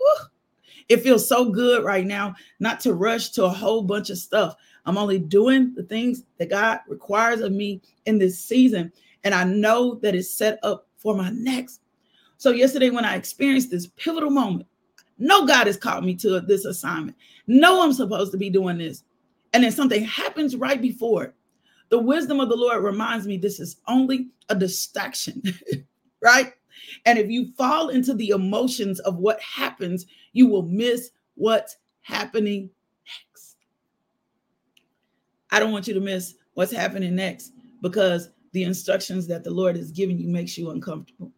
It 0.88 1.02
feels 1.02 1.28
so 1.28 1.50
good 1.50 1.84
right 1.84 2.04
now 2.04 2.34
not 2.60 2.80
to 2.80 2.94
rush 2.94 3.30
to 3.30 3.44
a 3.44 3.48
whole 3.48 3.82
bunch 3.82 4.10
of 4.10 4.18
stuff. 4.18 4.56
I'm 4.84 4.98
only 4.98 5.18
doing 5.18 5.72
the 5.74 5.84
things 5.84 6.24
that 6.38 6.50
God 6.50 6.80
requires 6.88 7.40
of 7.40 7.52
me 7.52 7.80
in 8.06 8.18
this 8.18 8.38
season. 8.38 8.92
And 9.24 9.34
I 9.34 9.44
know 9.44 9.94
that 9.96 10.14
it's 10.14 10.34
set 10.34 10.58
up 10.62 10.88
for 10.96 11.14
my 11.14 11.30
next. 11.30 11.80
So, 12.36 12.50
yesterday, 12.50 12.90
when 12.90 13.04
I 13.04 13.14
experienced 13.14 13.70
this 13.70 13.86
pivotal 13.86 14.30
moment, 14.30 14.66
no, 15.22 15.46
God 15.46 15.68
has 15.68 15.76
called 15.76 16.04
me 16.04 16.16
to 16.16 16.40
this 16.40 16.64
assignment. 16.64 17.16
No, 17.46 17.80
I'm 17.80 17.92
supposed 17.92 18.32
to 18.32 18.38
be 18.38 18.50
doing 18.50 18.78
this. 18.78 19.04
And 19.52 19.62
then 19.62 19.70
something 19.70 20.04
happens 20.04 20.56
right 20.56 20.82
before 20.82 21.24
it. 21.24 21.34
The 21.90 21.98
wisdom 22.00 22.40
of 22.40 22.48
the 22.48 22.56
Lord 22.56 22.82
reminds 22.82 23.24
me 23.24 23.36
this 23.36 23.60
is 23.60 23.76
only 23.86 24.30
a 24.48 24.56
distraction, 24.56 25.40
right? 26.22 26.54
And 27.06 27.20
if 27.20 27.30
you 27.30 27.52
fall 27.56 27.90
into 27.90 28.14
the 28.14 28.30
emotions 28.30 28.98
of 29.00 29.18
what 29.18 29.40
happens, 29.40 30.06
you 30.32 30.48
will 30.48 30.62
miss 30.62 31.10
what's 31.36 31.76
happening 32.00 32.68
next. 33.06 33.58
I 35.52 35.60
don't 35.60 35.70
want 35.70 35.86
you 35.86 35.94
to 35.94 36.00
miss 36.00 36.34
what's 36.54 36.72
happening 36.72 37.14
next 37.14 37.52
because 37.80 38.30
the 38.50 38.64
instructions 38.64 39.28
that 39.28 39.44
the 39.44 39.52
Lord 39.52 39.76
has 39.76 39.92
given 39.92 40.18
you 40.18 40.26
makes 40.26 40.58
you 40.58 40.70
uncomfortable. 40.70 41.30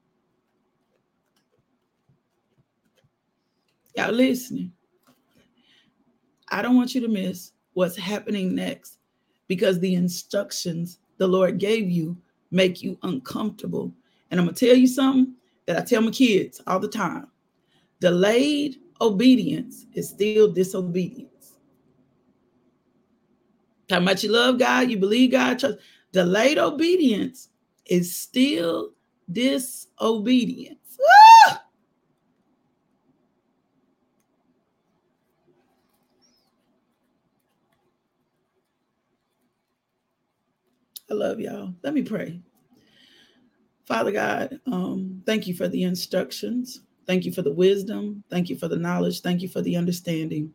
Y'all 3.97 4.13
listening? 4.13 4.73
I 6.49 6.63
don't 6.63 6.77
want 6.77 6.95
you 6.95 7.01
to 7.03 7.09
miss 7.09 7.53
what's 7.75 7.97
happening 7.97 8.55
next 8.55 8.99
because 9.49 9.79
the 9.79 9.95
instructions 9.95 10.99
the 11.19 11.27
Lord 11.27 11.59
gave 11.59 11.91
you 11.91 12.17
make 12.51 12.83
you 12.83 12.99
uncomfortable. 13.03 13.93
And 14.31 14.39
I'm 14.41 14.47
going 14.47 14.55
to 14.55 14.67
tell 14.67 14.77
you 14.77 14.87
something 14.87 15.35
that 15.67 15.79
I 15.79 15.81
tell 15.83 16.03
my 16.03 16.11
kids 16.11 16.61
all 16.67 16.79
the 16.79 16.89
time 16.89 17.29
delayed 18.01 18.77
obedience 19.01 19.87
is 19.95 20.09
still 20.09 20.53
disobedience. 20.53 21.55
How 23.91 24.01
much 24.01 24.25
you 24.25 24.31
love 24.31 24.59
God, 24.59 24.91
you 24.91 24.99
believe 24.99 25.33
God, 25.33 25.59
trust. 25.59 25.79
Delayed 26.13 26.59
obedience 26.59 27.49
is 27.87 28.15
still 28.15 28.91
disobedience. 29.31 30.99
Woo! 30.99 31.57
I 41.15 41.17
love 41.17 41.39
y'all. 41.39 41.73
Let 41.85 41.95
me 41.95 42.03
pray. 42.03 42.41
Father 43.87 44.11
God, 44.11 44.59
um, 44.67 45.23
thank 45.27 45.47
you 45.47 45.55
for 45.55 45.69
the 45.69 45.85
instructions. 45.85 46.81
Thank 47.07 47.25
you 47.25 47.33
for 47.33 47.43
the 47.43 47.53
wisdom. 47.53 48.25
Thank 48.31 48.49
you 48.49 48.57
for 48.57 48.67
the 48.67 48.77
knowledge. 48.77 49.21
Thank 49.21 49.41
you 49.41 49.49
for 49.49 49.63
the 49.63 49.77
understanding. 49.77 50.53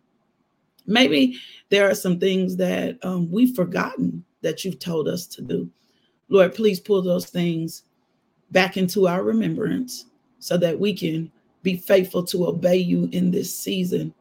Maybe 0.85 1.37
there 1.69 1.89
are 1.89 1.95
some 1.95 2.19
things 2.19 2.57
that 2.57 2.97
um, 3.05 3.31
we've 3.31 3.55
forgotten 3.55 4.25
that 4.41 4.65
you've 4.65 4.79
told 4.79 5.07
us 5.07 5.27
to 5.27 5.41
do. 5.41 5.69
Lord, 6.27 6.53
please 6.53 6.81
pull 6.81 7.01
those 7.01 7.27
things 7.27 7.83
back 8.51 8.75
into 8.75 9.07
our 9.07 9.23
remembrance 9.23 10.07
so 10.39 10.57
that 10.57 10.77
we 10.77 10.93
can 10.93 11.31
be 11.63 11.77
faithful 11.77 12.23
to 12.23 12.47
obey 12.47 12.77
you 12.77 13.07
in 13.13 13.31
this 13.31 13.57
season. 13.57 14.13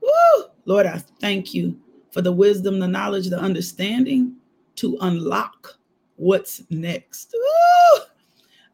Woo! 0.00 0.44
Lord, 0.64 0.86
I 0.86 1.02
thank 1.20 1.52
you 1.52 1.78
for 2.10 2.22
the 2.22 2.32
wisdom, 2.32 2.78
the 2.78 2.88
knowledge, 2.88 3.28
the 3.28 3.38
understanding 3.38 4.36
to 4.76 4.98
unlock 5.00 5.74
what's 6.16 6.62
next. 6.70 7.34
Ooh, 7.34 8.00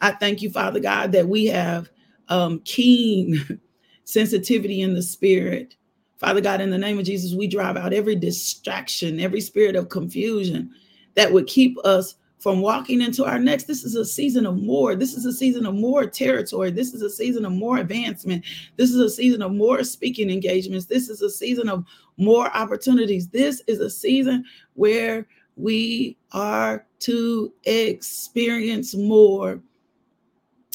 I 0.01 0.13
thank 0.13 0.43
you, 0.43 0.51
Father 0.51 0.81
God, 0.81 1.13
that 1.13 1.29
we 1.29 1.47
have 1.47 1.91
um, 2.29 2.61
keen 2.65 3.61
sensitivity 4.05 4.81
in 4.81 4.95
the 4.95 5.03
spirit. 5.03 5.77
Father 6.19 6.41
God, 6.41 6.61
in 6.61 6.71
the 6.71 6.79
name 6.79 6.99
of 6.99 7.07
Jesus, 7.07 7.35
we 7.35 7.47
drive 7.47 7.77
out 7.77 7.93
every 7.93 8.17
distraction, 8.17 9.21
every 9.21 9.41
spirit 9.41 9.77
of 9.77 9.89
confusion 9.89 10.71
that 11.15 11.33
would 11.33 11.47
keep 11.47 11.79
us 11.85 12.15
from 12.41 12.61
walking 12.61 13.03
into 13.03 13.25
our 13.25 13.39
next. 13.39 13.65
This 13.65 13.85
is 13.85 13.95
a 13.95 14.05
season 14.05 14.47
of 14.47 14.57
more. 14.57 14.95
This 14.95 15.15
is 15.15 15.27
a 15.27 15.33
season 15.33 15.67
of 15.67 15.75
more 15.75 16.07
territory. 16.07 16.71
This 16.71 16.95
is 16.95 17.03
a 17.03 17.11
season 17.11 17.45
of 17.45 17.53
more 17.53 17.79
advancement. 17.79 18.45
This 18.77 18.91
is 18.91 18.97
a 18.97 19.11
season 19.11 19.43
of 19.43 19.53
more 19.53 19.85
speaking 19.85 20.31
engagements. 20.31 20.87
This 20.87 21.09
is 21.11 21.21
a 21.21 21.31
season 21.31 21.69
of 21.69 21.85
more 22.17 22.55
opportunities. 22.57 23.29
This 23.29 23.63
is 23.67 23.81
a 23.81 23.91
season 23.91 24.45
where 24.75 25.27
we 25.61 26.17
are 26.33 26.87
to 27.01 27.53
experience 27.65 28.95
more. 28.95 29.61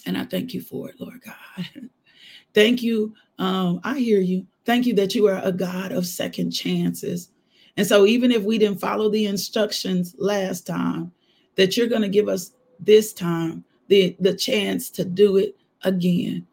And 0.05 0.17
I 0.17 0.25
thank 0.25 0.53
you 0.53 0.61
for 0.61 0.89
it, 0.89 0.99
Lord 0.99 1.21
God. 1.21 1.67
thank 2.53 2.83
you. 2.83 3.13
Um, 3.39 3.81
I 3.83 3.99
hear 3.99 4.21
you. 4.21 4.45
Thank 4.65 4.85
you 4.85 4.93
that 4.95 5.15
you 5.15 5.27
are 5.27 5.41
a 5.43 5.51
God 5.51 5.91
of 5.91 6.05
second 6.05 6.51
chances. 6.51 7.29
And 7.77 7.85
so, 7.85 8.05
even 8.05 8.31
if 8.31 8.43
we 8.43 8.57
didn't 8.57 8.79
follow 8.79 9.09
the 9.09 9.25
instructions 9.25 10.15
last 10.17 10.65
time, 10.65 11.11
that 11.55 11.75
you're 11.75 11.87
going 11.87 12.01
to 12.01 12.09
give 12.09 12.27
us 12.27 12.51
this 12.79 13.13
time 13.13 13.63
the, 13.87 14.15
the 14.19 14.33
chance 14.33 14.89
to 14.91 15.05
do 15.05 15.37
it 15.37 15.57
again. 15.83 16.45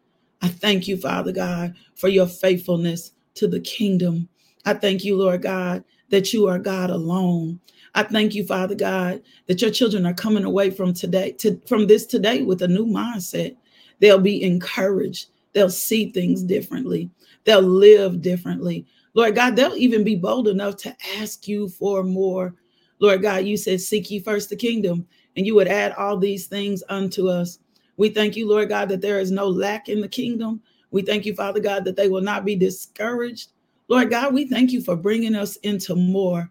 I 0.43 0.49
thank 0.49 0.89
you, 0.89 0.97
Father 0.97 1.33
God, 1.33 1.75
for 1.95 2.09
your 2.09 2.27
faithfulness 2.27 3.13
to 3.35 3.47
the 3.47 3.61
kingdom. 3.61 4.29
I 4.65 4.75
thank 4.75 5.05
you, 5.05 5.17
Lord 5.17 5.43
God, 5.43 5.85
that 6.11 6.33
you 6.33 6.47
are 6.49 6.59
God 6.59 6.91
alone. 6.91 7.61
I 7.95 8.03
thank 8.03 8.35
you, 8.35 8.45
Father 8.45 8.75
God, 8.75 9.23
that 9.47 9.61
your 9.61 9.71
children 9.71 10.07
are 10.07 10.15
coming 10.15 10.45
away 10.45 10.71
from 10.71 10.95
today, 10.95 11.33
to, 11.33 11.61
from 11.67 11.87
this 11.87 12.07
today 12.07 12.43
with 12.43 12.63
a 12.63 12.69
new 12.69 12.87
mindset. 12.87 13.57
They'll 13.99 14.19
be 14.19 14.43
encouraged. 14.43 15.29
They'll 15.53 15.71
see 15.71 16.11
things 16.11 16.43
differently. 16.43 17.11
They'll 17.45 17.61
live 17.61 18.23
differently. 18.23 18.87
Lord 19.15 19.35
God, 19.35 19.57
they'll 19.57 19.75
even 19.75 20.05
be 20.05 20.17
bold 20.17 20.49
enough 20.49 20.77
to 20.79 20.97
ask 21.19 21.47
you 21.47 21.69
for 21.69 22.03
more. 22.03 22.55
Lord 22.99 23.21
God, 23.21 23.45
you 23.45 23.57
said, 23.57 23.81
Seek 23.81 24.11
ye 24.11 24.21
first 24.21 24.49
the 24.49 24.57
kingdom, 24.57 25.07
and 25.37 25.47
you 25.47 25.55
would 25.55 25.69
add 25.69 25.93
all 25.93 26.17
these 26.17 26.47
things 26.47 26.83
unto 26.89 27.29
us. 27.29 27.59
We 27.99 28.09
thank 28.09 28.37
you, 28.37 28.49
Lord 28.49 28.71
God, 28.71 28.89
that 28.89 29.03
there 29.03 29.21
is 29.21 29.31
no 29.31 29.49
lack 29.49 29.89
in 29.91 30.01
the 30.01 30.09
kingdom. 30.09 30.63
We 30.91 31.03
thank 31.03 31.27
you, 31.27 31.35
Father 31.35 31.61
God, 31.61 31.85
that 31.85 31.97
they 31.97 32.09
will 32.09 32.23
not 32.23 32.45
be 32.45 32.57
discouraged 32.57 33.49
Lord 33.93 34.09
God, 34.09 34.33
we 34.33 34.47
thank 34.47 34.73
you 34.73 34.81
for 34.81 34.97
bringing 34.97 35.35
us 35.35 35.57
into 35.57 35.95
more. 35.95 36.51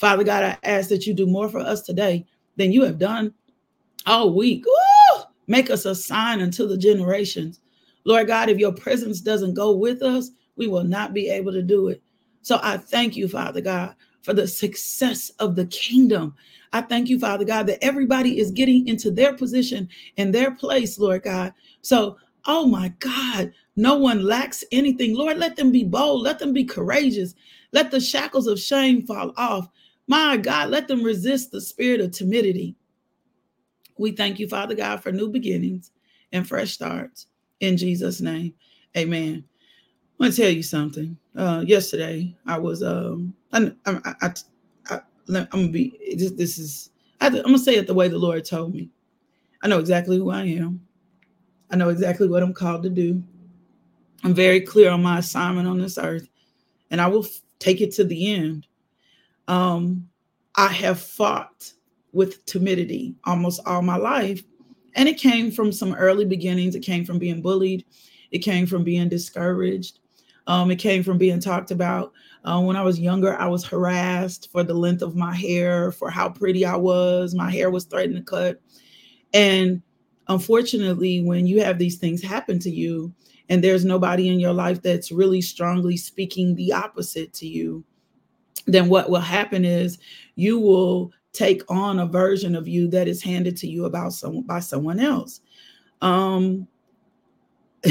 Father 0.00 0.24
God, 0.24 0.42
I 0.44 0.58
ask 0.66 0.88
that 0.88 1.06
you 1.06 1.12
do 1.12 1.26
more 1.26 1.50
for 1.50 1.60
us 1.60 1.82
today 1.82 2.26
than 2.56 2.72
you 2.72 2.84
have 2.84 2.98
done 2.98 3.34
all 4.06 4.34
week. 4.34 4.64
Woo! 4.64 5.24
Make 5.46 5.68
us 5.68 5.84
a 5.84 5.94
sign 5.94 6.40
unto 6.40 6.66
the 6.66 6.78
generations. 6.78 7.60
Lord 8.06 8.28
God, 8.28 8.48
if 8.48 8.58
your 8.58 8.72
presence 8.72 9.20
doesn't 9.20 9.52
go 9.52 9.76
with 9.76 10.00
us, 10.02 10.30
we 10.56 10.68
will 10.68 10.84
not 10.84 11.12
be 11.12 11.28
able 11.28 11.52
to 11.52 11.62
do 11.62 11.88
it. 11.88 12.02
So 12.40 12.58
I 12.62 12.78
thank 12.78 13.14
you, 13.14 13.28
Father 13.28 13.60
God, 13.60 13.94
for 14.22 14.32
the 14.32 14.48
success 14.48 15.28
of 15.38 15.54
the 15.54 15.66
kingdom. 15.66 16.34
I 16.72 16.80
thank 16.80 17.10
you, 17.10 17.18
Father 17.18 17.44
God, 17.44 17.66
that 17.66 17.84
everybody 17.84 18.38
is 18.38 18.52
getting 18.52 18.88
into 18.88 19.10
their 19.10 19.34
position 19.36 19.86
and 20.16 20.34
their 20.34 20.52
place, 20.52 20.98
Lord 20.98 21.24
God. 21.24 21.52
So, 21.82 22.16
oh 22.46 22.64
my 22.66 22.88
God, 23.00 23.52
no 23.76 23.98
one 23.98 24.24
lacks 24.24 24.64
anything. 24.72 25.14
Lord, 25.14 25.36
let 25.36 25.56
them 25.56 25.70
be 25.70 25.84
bold. 25.84 26.22
Let 26.22 26.38
them 26.38 26.54
be 26.54 26.64
courageous. 26.64 27.34
Let 27.72 27.90
the 27.90 28.00
shackles 28.00 28.46
of 28.46 28.58
shame 28.58 29.06
fall 29.06 29.32
off. 29.36 29.68
My 30.10 30.36
God, 30.36 30.70
let 30.70 30.88
them 30.88 31.04
resist 31.04 31.52
the 31.52 31.60
spirit 31.60 32.00
of 32.00 32.10
timidity. 32.10 32.74
We 33.96 34.10
thank 34.10 34.40
you, 34.40 34.48
Father 34.48 34.74
God, 34.74 35.00
for 35.00 35.12
new 35.12 35.28
beginnings 35.28 35.92
and 36.32 36.44
fresh 36.44 36.72
starts. 36.72 37.28
In 37.60 37.76
Jesus' 37.76 38.20
name, 38.20 38.52
amen. 38.98 39.44
I 39.46 40.24
want 40.24 40.34
to 40.34 40.42
tell 40.42 40.50
you 40.50 40.64
something. 40.64 41.16
Uh, 41.36 41.62
yesterday, 41.64 42.34
I 42.44 42.58
was, 42.58 42.82
um, 42.82 43.32
I, 43.52 43.70
I, 43.86 44.14
I, 44.20 44.32
I, 44.90 45.00
am 45.28 45.46
gonna 45.48 45.68
be, 45.68 45.96
this, 46.16 46.32
this 46.32 46.58
is, 46.58 46.90
I, 47.20 47.28
I'm 47.28 47.42
gonna 47.42 47.58
say 47.60 47.76
it 47.76 47.86
the 47.86 47.94
way 47.94 48.08
the 48.08 48.18
Lord 48.18 48.44
told 48.44 48.74
me. 48.74 48.90
I 49.62 49.68
know 49.68 49.78
exactly 49.78 50.16
who 50.16 50.30
I 50.32 50.42
am. 50.42 50.84
I 51.70 51.76
know 51.76 51.88
exactly 51.88 52.26
what 52.26 52.42
I'm 52.42 52.52
called 52.52 52.82
to 52.82 52.90
do. 52.90 53.22
I'm 54.24 54.34
very 54.34 54.60
clear 54.60 54.90
on 54.90 55.04
my 55.04 55.20
assignment 55.20 55.68
on 55.68 55.78
this 55.78 55.98
earth, 55.98 56.28
and 56.90 57.00
I 57.00 57.06
will 57.06 57.24
f- 57.24 57.42
take 57.60 57.80
it 57.80 57.92
to 57.92 58.02
the 58.02 58.34
end. 58.34 58.66
Um, 59.50 60.08
I 60.54 60.68
have 60.68 61.00
fought 61.00 61.72
with 62.12 62.46
timidity 62.46 63.16
almost 63.24 63.60
all 63.66 63.82
my 63.82 63.96
life, 63.96 64.44
and 64.94 65.08
it 65.08 65.18
came 65.18 65.50
from 65.50 65.72
some 65.72 65.92
early 65.94 66.24
beginnings. 66.24 66.76
It 66.76 66.84
came 66.84 67.04
from 67.04 67.18
being 67.18 67.42
bullied, 67.42 67.84
it 68.30 68.38
came 68.38 68.64
from 68.64 68.84
being 68.84 69.08
discouraged, 69.08 69.98
um, 70.46 70.70
it 70.70 70.76
came 70.76 71.02
from 71.02 71.18
being 71.18 71.40
talked 71.40 71.72
about. 71.72 72.12
Uh, 72.44 72.60
when 72.60 72.76
I 72.76 72.82
was 72.82 73.00
younger, 73.00 73.36
I 73.36 73.48
was 73.48 73.64
harassed 73.64 74.52
for 74.52 74.62
the 74.62 74.72
length 74.72 75.02
of 75.02 75.16
my 75.16 75.34
hair, 75.34 75.90
for 75.90 76.10
how 76.10 76.28
pretty 76.28 76.64
I 76.64 76.76
was. 76.76 77.34
My 77.34 77.50
hair 77.50 77.70
was 77.70 77.84
threatened 77.84 78.16
to 78.16 78.22
cut. 78.22 78.60
And 79.34 79.82
unfortunately, 80.28 81.22
when 81.22 81.48
you 81.48 81.60
have 81.60 81.76
these 81.78 81.98
things 81.98 82.22
happen 82.22 82.60
to 82.60 82.70
you, 82.70 83.12
and 83.48 83.64
there's 83.64 83.84
nobody 83.84 84.28
in 84.28 84.38
your 84.38 84.52
life 84.52 84.80
that's 84.80 85.10
really 85.10 85.40
strongly 85.40 85.96
speaking 85.96 86.54
the 86.54 86.72
opposite 86.72 87.32
to 87.34 87.48
you, 87.48 87.84
then 88.74 88.88
what 88.88 89.10
will 89.10 89.20
happen 89.20 89.64
is 89.64 89.98
you 90.36 90.58
will 90.58 91.12
take 91.32 91.62
on 91.70 91.98
a 92.00 92.06
version 92.06 92.54
of 92.56 92.66
you 92.68 92.88
that 92.88 93.08
is 93.08 93.22
handed 93.22 93.56
to 93.58 93.68
you 93.68 93.84
about 93.84 94.12
some 94.12 94.42
by 94.42 94.60
someone 94.60 95.00
else. 95.00 95.40
Um 96.02 96.66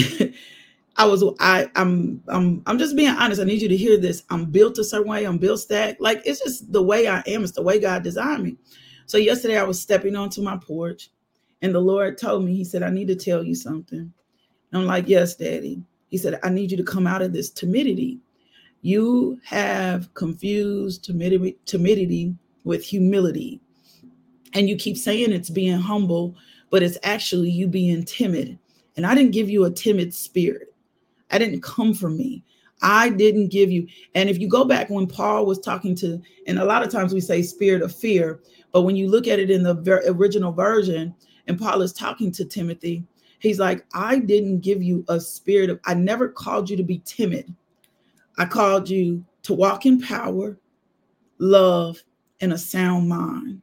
I 0.97 1.05
was 1.05 1.23
I 1.39 1.69
I'm 1.75 2.21
I'm 2.27 2.61
I'm 2.65 2.77
just 2.77 2.95
being 2.95 3.09
honest. 3.09 3.41
I 3.41 3.45
need 3.45 3.61
you 3.61 3.69
to 3.69 3.77
hear 3.77 3.97
this. 3.97 4.23
I'm 4.29 4.45
built 4.45 4.77
a 4.79 4.83
certain 4.83 5.07
way. 5.07 5.25
I'm 5.25 5.37
built 5.37 5.61
stack. 5.61 5.97
Like 5.99 6.21
it's 6.25 6.41
just 6.41 6.71
the 6.71 6.83
way 6.83 7.07
I 7.07 7.23
am. 7.25 7.43
It's 7.43 7.53
the 7.53 7.63
way 7.63 7.79
God 7.79 8.03
designed 8.03 8.43
me. 8.43 8.57
So 9.05 9.17
yesterday 9.17 9.57
I 9.57 9.63
was 9.63 9.79
stepping 9.79 10.15
onto 10.15 10.41
my 10.41 10.57
porch 10.57 11.09
and 11.61 11.73
the 11.73 11.79
Lord 11.79 12.17
told 12.17 12.43
me, 12.45 12.55
He 12.55 12.65
said, 12.65 12.83
I 12.83 12.89
need 12.89 13.07
to 13.07 13.15
tell 13.15 13.43
you 13.43 13.55
something. 13.55 13.99
And 13.99 14.81
I'm 14.81 14.85
like, 14.85 15.07
Yes, 15.07 15.35
Daddy. 15.35 15.81
He 16.09 16.17
said, 16.17 16.39
I 16.43 16.49
need 16.49 16.71
you 16.71 16.77
to 16.77 16.83
come 16.83 17.07
out 17.07 17.21
of 17.21 17.33
this 17.33 17.49
timidity. 17.49 18.19
You 18.81 19.39
have 19.43 20.13
confused 20.13 21.03
timidity, 21.03 21.57
timidity 21.65 22.35
with 22.63 22.83
humility. 22.83 23.59
And 24.53 24.69
you 24.69 24.75
keep 24.75 24.97
saying 24.97 25.31
it's 25.31 25.49
being 25.49 25.77
humble, 25.77 26.35
but 26.69 26.81
it's 26.81 26.97
actually 27.03 27.49
you 27.51 27.67
being 27.67 28.03
timid. 28.03 28.57
And 28.95 29.05
I 29.05 29.15
didn't 29.15 29.31
give 29.31 29.49
you 29.49 29.65
a 29.65 29.71
timid 29.71 30.13
spirit. 30.13 30.73
I 31.31 31.37
didn't 31.37 31.61
come 31.61 31.93
from 31.93 32.17
me. 32.17 32.43
I 32.81 33.09
didn't 33.09 33.49
give 33.49 33.71
you. 33.71 33.87
And 34.15 34.29
if 34.29 34.39
you 34.39 34.47
go 34.47 34.63
back 34.63 34.89
when 34.89 35.07
Paul 35.07 35.45
was 35.45 35.59
talking 35.59 35.95
to, 35.95 36.21
and 36.47 36.59
a 36.59 36.65
lot 36.65 36.83
of 36.83 36.89
times 36.89 37.13
we 37.13 37.19
say 37.19 37.41
spirit 37.41 37.81
of 37.81 37.93
fear, 37.93 38.39
but 38.71 38.83
when 38.83 38.95
you 38.95 39.09
look 39.09 39.27
at 39.27 39.39
it 39.39 39.51
in 39.51 39.63
the 39.63 39.73
ver- 39.73 40.03
original 40.07 40.51
version, 40.51 41.13
and 41.47 41.59
Paul 41.59 41.81
is 41.81 41.91
talking 41.91 42.31
to 42.31 42.45
Timothy, 42.45 43.03
he's 43.39 43.59
like, 43.59 43.85
I 43.93 44.19
didn't 44.19 44.61
give 44.61 44.81
you 44.81 45.03
a 45.09 45.19
spirit 45.19 45.69
of, 45.69 45.79
I 45.85 45.93
never 45.93 46.29
called 46.29 46.69
you 46.69 46.77
to 46.77 46.83
be 46.83 46.99
timid. 47.05 47.53
I 48.39 48.45
called 48.45 48.89
you 48.89 49.25
to 49.43 49.53
walk 49.53 49.85
in 49.85 50.01
power, 50.01 50.57
love, 51.39 52.01
and 52.39 52.53
a 52.53 52.57
sound 52.57 53.09
mind. 53.09 53.61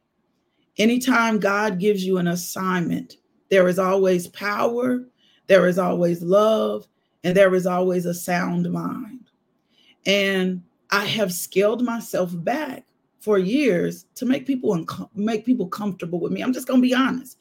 Anytime 0.76 1.38
God 1.38 1.80
gives 1.80 2.04
you 2.04 2.18
an 2.18 2.28
assignment, 2.28 3.16
there 3.50 3.68
is 3.68 3.78
always 3.78 4.28
power, 4.28 5.04
there 5.46 5.66
is 5.66 5.78
always 5.78 6.20
love, 6.22 6.86
and 7.24 7.34
there 7.34 7.54
is 7.54 7.66
always 7.66 8.04
a 8.04 8.12
sound 8.12 8.70
mind. 8.70 9.30
And 10.04 10.62
I 10.90 11.06
have 11.06 11.32
scaled 11.32 11.82
myself 11.82 12.30
back 12.34 12.84
for 13.20 13.38
years 13.38 14.04
to 14.16 14.26
make 14.26 14.46
people 14.46 14.72
unco- 14.72 15.10
make 15.14 15.46
people 15.46 15.68
comfortable 15.68 16.20
with 16.20 16.32
me. 16.32 16.42
I'm 16.42 16.52
just 16.52 16.66
to 16.66 16.78
be 16.80 16.94
honest. 16.94 17.38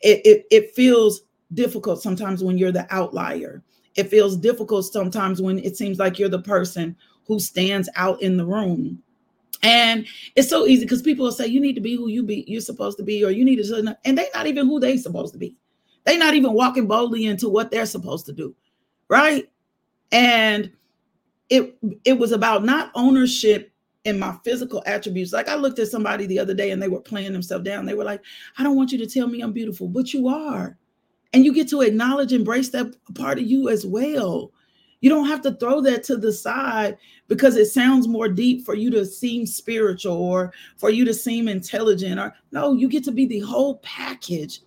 It, 0.00 0.24
it, 0.24 0.46
it 0.50 0.74
feels 0.74 1.22
difficult 1.52 2.02
sometimes 2.02 2.42
when 2.42 2.56
you're 2.56 2.72
the 2.72 2.86
outlier. 2.88 3.62
It 4.00 4.10
feels 4.10 4.36
difficult 4.36 4.84
sometimes 4.86 5.40
when 5.40 5.58
it 5.60 5.76
seems 5.76 5.98
like 5.98 6.18
you're 6.18 6.28
the 6.28 6.42
person 6.42 6.96
who 7.26 7.38
stands 7.38 7.88
out 7.96 8.20
in 8.22 8.36
the 8.36 8.46
room. 8.46 9.02
And 9.62 10.06
it's 10.36 10.48
so 10.48 10.66
easy 10.66 10.84
because 10.84 11.02
people 11.02 11.26
will 11.26 11.32
say 11.32 11.46
you 11.46 11.60
need 11.60 11.74
to 11.74 11.80
be 11.80 11.94
who 11.94 12.08
you 12.08 12.22
be 12.22 12.44
you're 12.48 12.60
supposed 12.60 12.96
to 12.98 13.04
be, 13.04 13.24
or 13.24 13.30
you 13.30 13.44
need 13.44 13.62
to, 13.62 13.96
and 14.04 14.18
they're 14.18 14.26
not 14.34 14.46
even 14.46 14.66
who 14.66 14.80
they 14.80 14.96
supposed 14.96 15.34
to 15.34 15.38
be. 15.38 15.54
They're 16.04 16.18
not 16.18 16.34
even 16.34 16.54
walking 16.54 16.86
boldly 16.86 17.26
into 17.26 17.48
what 17.48 17.70
they're 17.70 17.86
supposed 17.86 18.26
to 18.26 18.32
do 18.32 18.54
right? 19.10 19.50
And 20.12 20.70
it 21.50 21.76
it 22.04 22.14
was 22.14 22.32
about 22.32 22.64
not 22.64 22.90
ownership 22.94 23.72
in 24.04 24.18
my 24.18 24.34
physical 24.42 24.82
attributes. 24.86 25.32
Like 25.34 25.48
I 25.48 25.56
looked 25.56 25.78
at 25.78 25.88
somebody 25.88 26.24
the 26.24 26.38
other 26.38 26.54
day 26.54 26.70
and 26.70 26.80
they 26.80 26.88
were 26.88 27.00
playing 27.00 27.34
themselves 27.34 27.64
down. 27.64 27.84
They 27.84 27.94
were 27.94 28.04
like, 28.04 28.22
I 28.56 28.62
don't 28.62 28.76
want 28.76 28.92
you 28.92 28.98
to 28.98 29.06
tell 29.06 29.26
me 29.26 29.42
I'm 29.42 29.52
beautiful, 29.52 29.88
but 29.88 30.14
you 30.14 30.28
are. 30.28 30.78
And 31.32 31.44
you 31.44 31.52
get 31.52 31.68
to 31.68 31.82
acknowledge, 31.82 32.32
and 32.32 32.40
embrace 32.40 32.70
that 32.70 32.94
part 33.14 33.38
of 33.38 33.44
you 33.44 33.68
as 33.68 33.86
well. 33.86 34.52
You 35.00 35.08
don't 35.08 35.28
have 35.28 35.40
to 35.42 35.54
throw 35.54 35.80
that 35.82 36.04
to 36.04 36.16
the 36.16 36.32
side 36.32 36.98
because 37.28 37.56
it 37.56 37.66
sounds 37.66 38.06
more 38.06 38.28
deep 38.28 38.64
for 38.64 38.74
you 38.74 38.90
to 38.90 39.06
seem 39.06 39.46
spiritual 39.46 40.12
or 40.14 40.52
for 40.76 40.90
you 40.90 41.04
to 41.06 41.14
seem 41.14 41.48
intelligent. 41.48 42.20
Or 42.20 42.34
no, 42.52 42.74
you 42.74 42.88
get 42.88 43.04
to 43.04 43.12
be 43.12 43.26
the 43.26 43.40
whole 43.40 43.78
package 43.78 44.60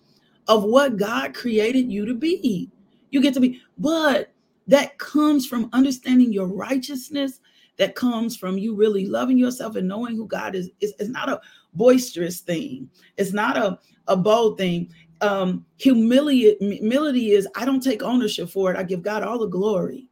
of 0.48 0.64
what 0.64 0.96
God 0.96 1.34
created 1.34 1.90
you 1.92 2.04
to 2.06 2.14
be. 2.14 2.70
You 3.10 3.20
get 3.20 3.34
to 3.34 3.40
be, 3.40 3.60
but 3.78 4.32
that 4.66 4.98
comes 4.98 5.46
from 5.46 5.70
understanding 5.72 6.32
your 6.32 6.46
righteousness 6.46 7.40
that 7.76 7.94
comes 7.94 8.36
from 8.36 8.58
you 8.58 8.74
really 8.74 9.06
loving 9.06 9.38
yourself 9.38 9.76
and 9.76 9.88
knowing 9.88 10.16
who 10.16 10.26
God 10.26 10.54
is. 10.54 10.70
It's, 10.80 10.92
it's 10.98 11.10
not 11.10 11.28
a 11.28 11.40
boisterous 11.74 12.40
thing. 12.40 12.88
It's 13.16 13.32
not 13.32 13.56
a, 13.56 13.78
a 14.08 14.16
bold 14.16 14.58
thing. 14.58 14.92
Um, 15.24 15.64
humility, 15.78 16.56
humility 16.60 17.30
is 17.30 17.48
I 17.56 17.64
don't 17.64 17.82
take 17.82 18.02
ownership 18.02 18.50
for 18.50 18.70
it. 18.70 18.76
I 18.76 18.82
give 18.82 19.02
God 19.02 19.22
all 19.22 19.38
the 19.38 19.46
glory. 19.46 20.08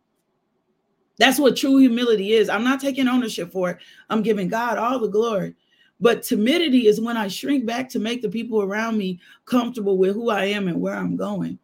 That's 1.18 1.38
what 1.38 1.56
true 1.56 1.76
humility 1.76 2.32
is. 2.32 2.48
I'm 2.48 2.64
not 2.64 2.80
taking 2.80 3.08
ownership 3.08 3.52
for 3.52 3.70
it. 3.70 3.78
I'm 4.08 4.22
giving 4.22 4.48
God 4.48 4.78
all 4.78 4.98
the 4.98 5.08
glory. 5.08 5.54
But 6.00 6.22
timidity 6.22 6.86
is 6.86 7.00
when 7.00 7.16
I 7.16 7.28
shrink 7.28 7.66
back 7.66 7.88
to 7.90 7.98
make 7.98 8.22
the 8.22 8.28
people 8.28 8.62
around 8.62 8.96
me 8.96 9.20
comfortable 9.44 9.98
with 9.98 10.14
who 10.14 10.30
I 10.30 10.46
am 10.46 10.66
and 10.66 10.80
where 10.80 10.96
I'm 10.96 11.16
going. 11.16 11.58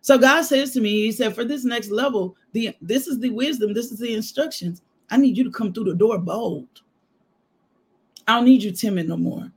So 0.00 0.18
God 0.18 0.42
says 0.42 0.72
to 0.72 0.80
me, 0.80 1.04
He 1.04 1.12
said, 1.12 1.34
for 1.34 1.44
this 1.44 1.64
next 1.64 1.90
level, 1.90 2.36
the 2.52 2.74
this 2.82 3.06
is 3.06 3.20
the 3.20 3.30
wisdom, 3.30 3.72
this 3.72 3.92
is 3.92 4.00
the 4.00 4.12
instructions. 4.12 4.82
I 5.10 5.18
need 5.18 5.36
you 5.36 5.44
to 5.44 5.50
come 5.50 5.72
through 5.72 5.84
the 5.84 5.94
door 5.94 6.18
bold. 6.18 6.82
I 8.26 8.34
don't 8.34 8.44
need 8.44 8.62
you 8.62 8.72
timid 8.72 9.08
no 9.08 9.16
more. 9.16 9.52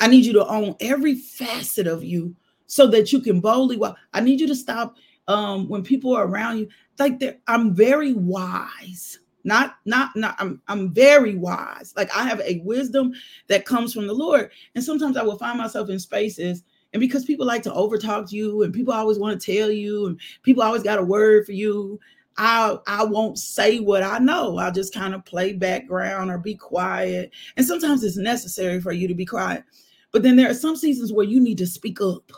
I 0.00 0.06
need 0.06 0.24
you 0.24 0.32
to 0.32 0.46
own 0.46 0.74
every 0.80 1.14
facet 1.14 1.86
of 1.86 2.02
you 2.02 2.34
so 2.72 2.86
that 2.86 3.12
you 3.12 3.20
can 3.20 3.38
boldly 3.38 3.76
walk. 3.76 3.98
I 4.14 4.22
need 4.22 4.40
you 4.40 4.46
to 4.48 4.54
stop 4.54 4.96
um 5.28 5.68
when 5.68 5.82
people 5.82 6.16
are 6.16 6.26
around 6.26 6.56
you. 6.56 6.68
Like 6.98 7.20
I'm 7.46 7.74
very 7.74 8.14
wise. 8.14 9.18
Not, 9.44 9.74
not, 9.84 10.14
not, 10.16 10.36
I'm 10.38 10.62
I'm 10.68 10.94
very 10.94 11.34
wise. 11.34 11.92
Like 11.98 12.16
I 12.16 12.26
have 12.26 12.40
a 12.40 12.62
wisdom 12.64 13.12
that 13.48 13.66
comes 13.66 13.92
from 13.92 14.06
the 14.06 14.14
Lord. 14.14 14.50
And 14.74 14.82
sometimes 14.82 15.18
I 15.18 15.22
will 15.22 15.36
find 15.36 15.58
myself 15.58 15.90
in 15.90 15.98
spaces 15.98 16.62
and 16.94 17.00
because 17.00 17.26
people 17.26 17.44
like 17.44 17.62
to 17.64 17.70
overtalk 17.70 18.30
to 18.30 18.36
you 18.36 18.62
and 18.62 18.72
people 18.72 18.94
always 18.94 19.18
want 19.18 19.38
to 19.38 19.54
tell 19.54 19.70
you 19.70 20.06
and 20.06 20.18
people 20.42 20.62
always 20.62 20.82
got 20.82 20.98
a 20.98 21.04
word 21.04 21.44
for 21.44 21.52
you, 21.52 22.00
I 22.38 22.78
I 22.86 23.04
won't 23.04 23.38
say 23.38 23.80
what 23.80 24.02
I 24.02 24.18
know. 24.18 24.56
I'll 24.56 24.72
just 24.72 24.94
kind 24.94 25.14
of 25.14 25.26
play 25.26 25.52
background 25.52 26.30
or 26.30 26.38
be 26.38 26.54
quiet. 26.54 27.32
And 27.58 27.66
sometimes 27.66 28.02
it's 28.02 28.16
necessary 28.16 28.80
for 28.80 28.92
you 28.92 29.08
to 29.08 29.14
be 29.14 29.26
quiet. 29.26 29.62
But 30.10 30.22
then 30.22 30.36
there 30.36 30.50
are 30.50 30.54
some 30.54 30.76
seasons 30.76 31.12
where 31.12 31.26
you 31.26 31.40
need 31.40 31.58
to 31.58 31.66
speak 31.66 32.00
up. 32.00 32.30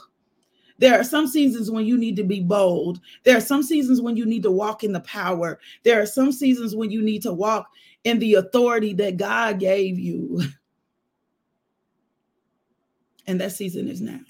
There 0.79 0.99
are 0.99 1.05
some 1.05 1.27
seasons 1.27 1.71
when 1.71 1.87
you 1.87 1.97
need 1.97 2.17
to 2.17 2.25
be 2.25 2.41
bold. 2.41 3.01
There 3.23 3.37
are 3.37 3.41
some 3.41 3.63
seasons 3.63 4.01
when 4.01 4.17
you 4.17 4.27
need 4.27 4.43
to 4.43 4.51
walk 4.51 4.83
in 4.83 4.93
the 4.93 5.01
power. 5.01 5.61
There 5.85 6.01
are 6.01 6.07
some 6.07 6.33
seasons 6.33 6.75
when 6.75 6.91
you 6.91 7.03
need 7.03 7.23
to 7.23 7.33
walk 7.33 7.69
in 8.03 8.19
the 8.19 8.35
authority 8.35 8.93
that 8.95 9.17
God 9.17 9.59
gave 9.59 9.99
you. 9.99 10.43
And 13.27 13.41
that 13.41 13.53
season 13.53 13.89
is 13.89 14.03
now. 14.03 14.21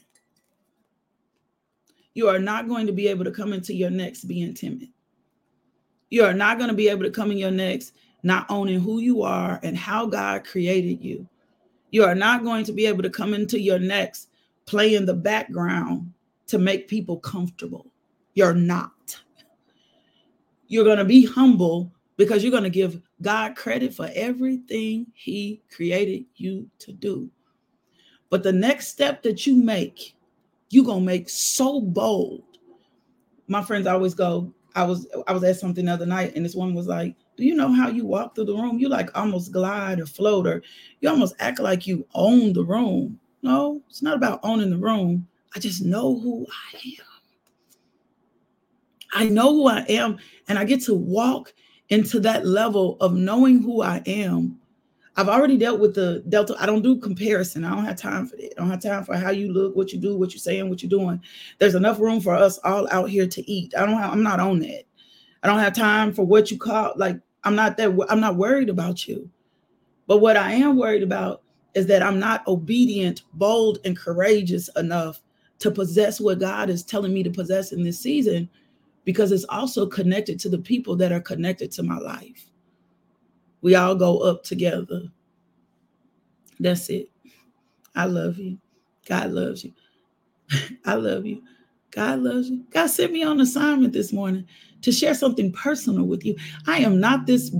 You 2.14 2.28
are 2.28 2.38
not 2.38 2.68
going 2.68 2.86
to 2.86 2.92
be 2.92 3.08
able 3.08 3.24
to 3.24 3.32
come 3.32 3.52
into 3.52 3.74
your 3.74 3.90
next 3.90 4.26
being 4.26 4.54
timid. 4.54 4.88
You 6.10 6.24
are 6.24 6.32
not 6.32 6.58
going 6.58 6.70
to 6.70 6.76
be 6.76 6.88
able 6.88 7.02
to 7.02 7.10
come 7.10 7.32
in 7.32 7.38
your 7.38 7.50
next 7.50 7.92
not 8.24 8.46
owning 8.48 8.80
who 8.80 9.00
you 9.00 9.22
are 9.22 9.60
and 9.62 9.76
how 9.76 10.06
God 10.06 10.44
created 10.44 11.02
you. 11.04 11.28
You 11.90 12.04
are 12.04 12.14
not 12.14 12.44
going 12.44 12.64
to 12.64 12.72
be 12.72 12.86
able 12.86 13.02
to 13.02 13.10
come 13.10 13.34
into 13.34 13.60
your 13.60 13.78
next 13.78 14.28
play 14.66 14.94
in 14.94 15.06
the 15.06 15.14
background 15.14 16.13
to 16.46 16.58
make 16.58 16.88
people 16.88 17.18
comfortable. 17.18 17.90
You're 18.34 18.54
not. 18.54 19.20
You're 20.66 20.84
going 20.84 20.98
to 20.98 21.04
be 21.04 21.24
humble 21.24 21.92
because 22.16 22.42
you're 22.42 22.50
going 22.50 22.64
to 22.64 22.70
give 22.70 23.00
God 23.22 23.56
credit 23.56 23.94
for 23.94 24.10
everything 24.14 25.06
He 25.14 25.62
created 25.74 26.24
you 26.36 26.68
to 26.80 26.92
do. 26.92 27.30
But 28.30 28.42
the 28.42 28.52
next 28.52 28.88
step 28.88 29.22
that 29.22 29.46
you 29.46 29.56
make, 29.56 30.16
you're 30.70 30.84
going 30.84 31.00
to 31.00 31.06
make 31.06 31.28
so 31.28 31.80
bold. 31.80 32.42
My 33.46 33.62
friends 33.62 33.86
always 33.86 34.14
go, 34.14 34.52
I 34.74 34.82
was 34.82 35.06
I 35.26 35.32
was 35.32 35.44
at 35.44 35.56
something 35.56 35.84
the 35.84 35.92
other 35.92 36.06
night, 36.06 36.32
and 36.34 36.44
this 36.44 36.54
woman 36.54 36.74
was 36.74 36.88
like, 36.88 37.14
Do 37.36 37.44
you 37.44 37.54
know 37.54 37.72
how 37.72 37.88
you 37.88 38.04
walk 38.04 38.34
through 38.34 38.46
the 38.46 38.54
room? 38.54 38.78
You 38.78 38.88
like 38.88 39.16
almost 39.16 39.52
glide 39.52 40.00
or 40.00 40.06
float, 40.06 40.46
or 40.46 40.62
you 41.00 41.08
almost 41.08 41.36
act 41.38 41.60
like 41.60 41.86
you 41.86 42.06
own 42.14 42.52
the 42.52 42.64
room. 42.64 43.20
No, 43.42 43.82
it's 43.88 44.02
not 44.02 44.16
about 44.16 44.40
owning 44.42 44.70
the 44.70 44.78
room. 44.78 45.28
I 45.54 45.58
just 45.60 45.84
know 45.84 46.18
who 46.18 46.46
I 46.50 46.76
am. 46.76 47.06
I 49.12 49.28
know 49.28 49.52
who 49.52 49.68
I 49.68 49.80
am, 49.88 50.18
and 50.48 50.58
I 50.58 50.64
get 50.64 50.82
to 50.82 50.94
walk 50.94 51.54
into 51.88 52.18
that 52.20 52.46
level 52.46 52.96
of 53.00 53.14
knowing 53.14 53.62
who 53.62 53.82
I 53.82 54.02
am. 54.06 54.58
I've 55.16 55.28
already 55.28 55.56
dealt 55.56 55.78
with 55.78 55.94
the 55.94 56.24
Delta. 56.28 56.56
I 56.58 56.66
don't 56.66 56.82
do 56.82 56.96
comparison. 56.98 57.64
I 57.64 57.72
don't 57.72 57.84
have 57.84 57.96
time 57.96 58.26
for 58.26 58.36
that. 58.36 58.52
I 58.56 58.60
don't 58.60 58.70
have 58.70 58.82
time 58.82 59.04
for 59.04 59.16
how 59.16 59.30
you 59.30 59.52
look, 59.52 59.76
what 59.76 59.92
you 59.92 60.00
do, 60.00 60.16
what 60.16 60.32
you're 60.32 60.40
saying, 60.40 60.68
what 60.68 60.82
you're 60.82 60.90
doing. 60.90 61.22
There's 61.58 61.76
enough 61.76 62.00
room 62.00 62.20
for 62.20 62.34
us 62.34 62.58
all 62.64 62.88
out 62.90 63.08
here 63.08 63.28
to 63.28 63.50
eat. 63.50 63.74
I 63.76 63.86
don't 63.86 63.96
have, 63.96 64.12
I'm 64.12 64.24
not 64.24 64.40
on 64.40 64.58
that. 64.60 64.82
I 65.44 65.46
don't 65.46 65.60
have 65.60 65.74
time 65.74 66.12
for 66.12 66.24
what 66.26 66.50
you 66.50 66.58
call 66.58 66.94
like 66.96 67.20
I'm 67.44 67.54
not 67.54 67.76
that 67.76 67.96
I'm 68.08 68.20
not 68.20 68.36
worried 68.36 68.70
about 68.70 69.06
you. 69.06 69.30
But 70.06 70.18
what 70.18 70.36
I 70.36 70.52
am 70.52 70.76
worried 70.76 71.02
about 71.02 71.42
is 71.74 71.86
that 71.86 72.02
I'm 72.02 72.18
not 72.18 72.46
obedient, 72.48 73.22
bold, 73.34 73.78
and 73.84 73.96
courageous 73.96 74.68
enough 74.76 75.20
to 75.64 75.72
possess 75.72 76.20
what 76.20 76.40
God 76.40 76.68
is 76.68 76.84
telling 76.84 77.14
me 77.14 77.22
to 77.22 77.30
possess 77.30 77.72
in 77.72 77.84
this 77.84 77.98
season 77.98 78.50
because 79.06 79.32
it's 79.32 79.46
also 79.46 79.86
connected 79.86 80.38
to 80.40 80.50
the 80.50 80.58
people 80.58 80.94
that 80.96 81.10
are 81.10 81.22
connected 81.22 81.72
to 81.72 81.82
my 81.82 81.96
life. 81.96 82.50
We 83.62 83.74
all 83.74 83.94
go 83.94 84.18
up 84.18 84.44
together. 84.44 85.04
That's 86.60 86.90
it. 86.90 87.10
I 87.96 88.04
love 88.06 88.38
you. 88.38 88.58
God 89.08 89.30
loves 89.32 89.64
you. 89.64 89.72
I 90.86 90.96
love 90.96 91.26
you. 91.26 91.42
God 91.92 92.20
loves 92.20 92.50
you. 92.50 92.64
God 92.70 92.88
sent 92.88 93.12
me 93.12 93.22
on 93.24 93.40
assignment 93.40 93.94
this 93.94 94.12
morning 94.12 94.46
to 94.82 94.92
share 94.92 95.14
something 95.14 95.52
personal 95.52 96.04
with 96.04 96.26
you. 96.26 96.36
I 96.66 96.78
am 96.80 97.00
not 97.00 97.26
this, 97.26 97.54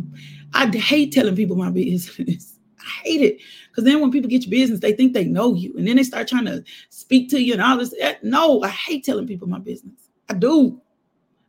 I 0.55 0.67
hate 0.69 1.13
telling 1.13 1.37
people 1.37 1.57
my 1.57 1.71
business. 1.71 2.53
I 2.85 2.91
hate 3.03 3.23
it. 3.23 3.39
Because 3.69 3.85
then 3.85 4.01
when 4.01 4.11
people 4.11 4.31
get 4.31 4.43
your 4.43 4.51
business, 4.51 4.81
they 4.81 4.93
think 4.93 5.13
they 5.13 5.25
know 5.25 5.55
you. 5.55 5.75
And 5.77 5.87
then 5.87 5.97
they 5.97 6.03
start 6.03 6.29
trying 6.29 6.45
to 6.47 6.63
speak 6.91 7.29
to 7.31 7.41
you 7.41 7.55
and 7.55 7.63
all 7.63 7.79
this. 7.79 7.95
Eh, 8.01 8.15
no, 8.23 8.63
I 8.63 8.69
hate 8.69 9.05
telling 9.05 9.27
people 9.27 9.49
my 9.49 9.59
business. 9.59 10.09
I 10.29 10.35
do. 10.35 10.81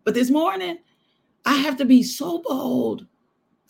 But 0.04 0.13
this 0.13 0.30
morning, 0.30 0.80
I 1.45 1.54
have 1.56 1.78
to 1.78 1.86
be 1.86 2.04
so 2.04 2.41
bold. 2.41 3.06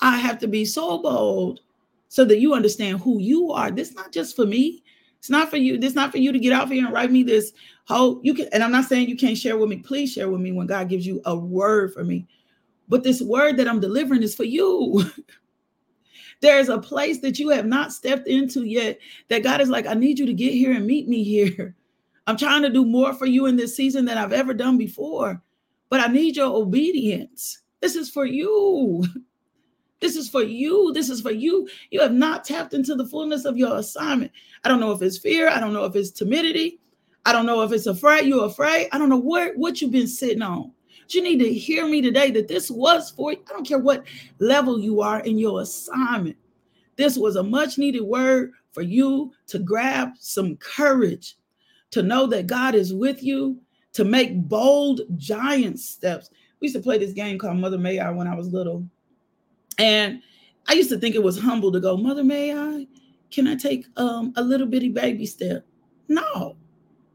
I 0.01 0.17
have 0.17 0.39
to 0.39 0.47
be 0.47 0.65
so 0.65 1.01
bold 1.01 1.61
so 2.09 2.25
that 2.25 2.39
you 2.39 2.53
understand 2.53 2.99
who 2.99 3.19
you 3.19 3.51
are. 3.51 3.71
This 3.71 3.93
not 3.93 4.11
just 4.11 4.35
for 4.35 4.45
me. 4.45 4.83
It's 5.19 5.29
not 5.29 5.49
for 5.49 5.57
you. 5.57 5.77
This 5.77 5.95
not 5.95 6.11
for 6.11 6.17
you 6.17 6.31
to 6.31 6.39
get 6.39 6.53
out 6.53 6.71
here 6.71 6.85
and 6.85 6.93
write 6.93 7.11
me 7.11 7.23
this 7.23 7.53
whole 7.87 8.19
you 8.23 8.33
can 8.33 8.47
and 8.51 8.63
I'm 8.63 8.71
not 8.71 8.85
saying 8.85 9.09
you 9.09 9.17
can't 9.17 9.37
share 9.37 9.57
with 9.57 9.69
me. 9.69 9.77
Please 9.77 10.11
share 10.11 10.29
with 10.29 10.41
me 10.41 10.51
when 10.51 10.67
God 10.67 10.89
gives 10.89 11.05
you 11.05 11.21
a 11.25 11.35
word 11.35 11.93
for 11.93 12.03
me. 12.03 12.27
But 12.87 13.03
this 13.03 13.21
word 13.21 13.57
that 13.57 13.67
I'm 13.67 13.79
delivering 13.79 14.23
is 14.23 14.35
for 14.35 14.43
you. 14.43 15.03
There's 16.45 16.69
a 16.69 16.77
place 16.77 17.21
that 17.21 17.39
you 17.39 17.49
have 17.49 17.65
not 17.65 17.91
stepped 17.91 18.27
into 18.27 18.63
yet 18.63 18.99
that 19.29 19.43
God 19.43 19.61
is 19.61 19.69
like, 19.69 19.87
I 19.87 19.95
need 19.95 20.19
you 20.19 20.27
to 20.27 20.33
get 20.33 20.53
here 20.53 20.73
and 20.73 20.85
meet 20.85 21.07
me 21.07 21.23
here. 21.23 21.75
I'm 22.27 22.37
trying 22.37 22.61
to 22.61 22.69
do 22.69 22.85
more 22.85 23.13
for 23.13 23.25
you 23.25 23.45
in 23.47 23.55
this 23.55 23.75
season 23.75 24.05
than 24.05 24.17
I've 24.17 24.33
ever 24.33 24.53
done 24.53 24.77
before 24.77 25.41
but 25.89 25.99
I 25.99 26.11
need 26.11 26.35
your 26.35 26.53
obedience. 26.55 27.61
This 27.81 27.95
is 27.95 28.09
for 28.09 28.25
you. 28.25 29.03
This 30.01 30.17
is 30.17 30.29
for 30.29 30.43
you. 30.43 30.91
This 30.93 31.09
is 31.09 31.21
for 31.21 31.31
you. 31.31 31.67
You 31.89 32.01
have 32.01 32.11
not 32.11 32.43
tapped 32.43 32.73
into 32.73 32.95
the 32.95 33.07
fullness 33.07 33.45
of 33.45 33.57
your 33.57 33.77
assignment. 33.77 34.33
I 34.63 34.69
don't 34.69 34.81
know 34.81 34.91
if 34.91 35.01
it's 35.01 35.17
fear. 35.17 35.47
I 35.47 35.59
don't 35.59 35.71
know 35.71 35.85
if 35.85 35.95
it's 35.95 36.11
timidity. 36.11 36.79
I 37.25 37.31
don't 37.31 37.45
know 37.45 37.63
if 37.63 37.71
it's 37.71 37.87
afraid. 37.87 38.27
You're 38.27 38.45
afraid. 38.45 38.89
I 38.91 38.99
don't 38.99 39.07
know 39.09 39.17
what, 39.17 39.53
what 39.55 39.81
you've 39.81 39.93
been 39.93 40.05
sitting 40.05 40.41
on. 40.43 40.73
You 41.09 41.21
need 41.21 41.39
to 41.39 41.53
hear 41.53 41.87
me 41.87 42.01
today 42.01 42.31
that 42.31 42.47
this 42.47 42.69
was 42.69 43.11
for 43.11 43.31
you. 43.31 43.39
I 43.49 43.53
don't 43.53 43.67
care 43.67 43.79
what 43.79 44.05
level 44.39 44.79
you 44.79 45.01
are 45.01 45.19
in 45.21 45.37
your 45.37 45.61
assignment. 45.61 46.37
This 46.95 47.17
was 47.17 47.35
a 47.35 47.43
much 47.43 47.77
needed 47.77 48.01
word 48.01 48.51
for 48.71 48.81
you 48.81 49.31
to 49.47 49.59
grab 49.59 50.11
some 50.19 50.57
courage, 50.57 51.37
to 51.91 52.03
know 52.03 52.27
that 52.27 52.47
God 52.47 52.75
is 52.75 52.93
with 52.93 53.23
you, 53.23 53.59
to 53.93 54.03
make 54.03 54.47
bold 54.49 55.01
giant 55.15 55.79
steps. 55.79 56.29
We 56.59 56.65
used 56.65 56.75
to 56.75 56.81
play 56.81 56.97
this 56.97 57.13
game 57.13 57.37
called 57.37 57.57
Mother 57.57 57.77
May 57.77 57.99
I 57.99 58.09
when 58.11 58.27
I 58.27 58.35
was 58.35 58.51
little. 58.51 58.85
And 59.77 60.21
I 60.67 60.73
used 60.73 60.89
to 60.89 60.97
think 60.97 61.15
it 61.15 61.23
was 61.23 61.39
humble 61.39 61.71
to 61.71 61.79
go, 61.79 61.95
Mother 61.95 62.23
May 62.23 62.53
I, 62.53 62.87
can 63.31 63.47
I 63.47 63.55
take 63.55 63.85
um, 63.97 64.33
a 64.35 64.41
little 64.41 64.67
bitty 64.67 64.89
baby 64.89 65.25
step? 65.25 65.65
No. 66.07 66.57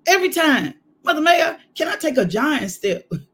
Every 0.06 0.30
time, 0.30 0.74
Mother 1.04 1.20
May 1.20 1.42
I, 1.42 1.56
can 1.74 1.88
I 1.88 1.96
take 1.96 2.16
a 2.16 2.24
giant 2.24 2.70
step? 2.70 3.10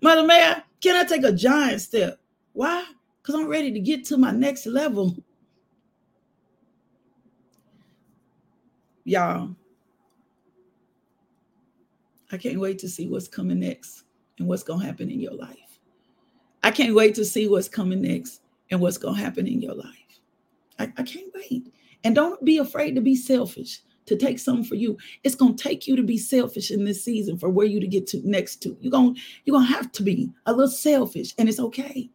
Mother 0.00 0.24
May 0.24 0.42
I, 0.42 0.62
can 0.80 0.96
I 0.96 1.06
take 1.06 1.24
a 1.24 1.32
giant 1.32 1.80
step? 1.80 2.18
Why? 2.52 2.84
Because 3.22 3.34
I'm 3.34 3.48
ready 3.48 3.72
to 3.72 3.80
get 3.80 4.04
to 4.06 4.16
my 4.16 4.30
next 4.30 4.66
level. 4.66 5.16
Y'all, 9.04 9.54
I 12.32 12.36
can't 12.36 12.60
wait 12.60 12.78
to 12.80 12.88
see 12.88 13.08
what's 13.08 13.28
coming 13.28 13.60
next 13.60 14.04
and 14.38 14.46
what's 14.46 14.62
going 14.62 14.80
to 14.80 14.86
happen 14.86 15.10
in 15.10 15.20
your 15.20 15.34
life. 15.34 15.78
I 16.62 16.70
can't 16.70 16.94
wait 16.94 17.14
to 17.16 17.24
see 17.24 17.48
what's 17.48 17.68
coming 17.68 18.02
next 18.02 18.42
and 18.70 18.80
what's 18.80 18.98
going 18.98 19.16
to 19.16 19.20
happen 19.20 19.46
in 19.46 19.60
your 19.60 19.74
life. 19.74 20.20
I, 20.78 20.92
I 20.96 21.02
can't 21.02 21.32
wait. 21.34 21.72
And 22.04 22.14
don't 22.14 22.42
be 22.44 22.58
afraid 22.58 22.94
to 22.94 23.00
be 23.00 23.16
selfish, 23.16 23.82
to 24.10 24.16
take 24.16 24.38
something 24.38 24.64
for 24.64 24.74
you. 24.74 24.98
It's 25.24 25.34
to 25.56 25.62
take 25.62 25.86
you 25.86 25.96
to 25.96 26.02
be 26.02 26.18
selfish 26.18 26.70
in 26.70 26.84
this 26.84 27.02
season 27.02 27.38
for 27.38 27.48
where 27.48 27.66
you 27.66 27.80
to 27.80 27.86
get 27.86 28.06
to 28.08 28.28
next 28.28 28.56
to. 28.62 28.76
You're 28.80 28.90
going 28.90 29.16
you're 29.44 29.60
to 29.60 29.66
have 29.66 29.90
to 29.92 30.02
be 30.02 30.28
a 30.46 30.52
little 30.52 30.68
selfish 30.68 31.32
and 31.38 31.48
it's 31.48 31.60
okay. 31.60 32.10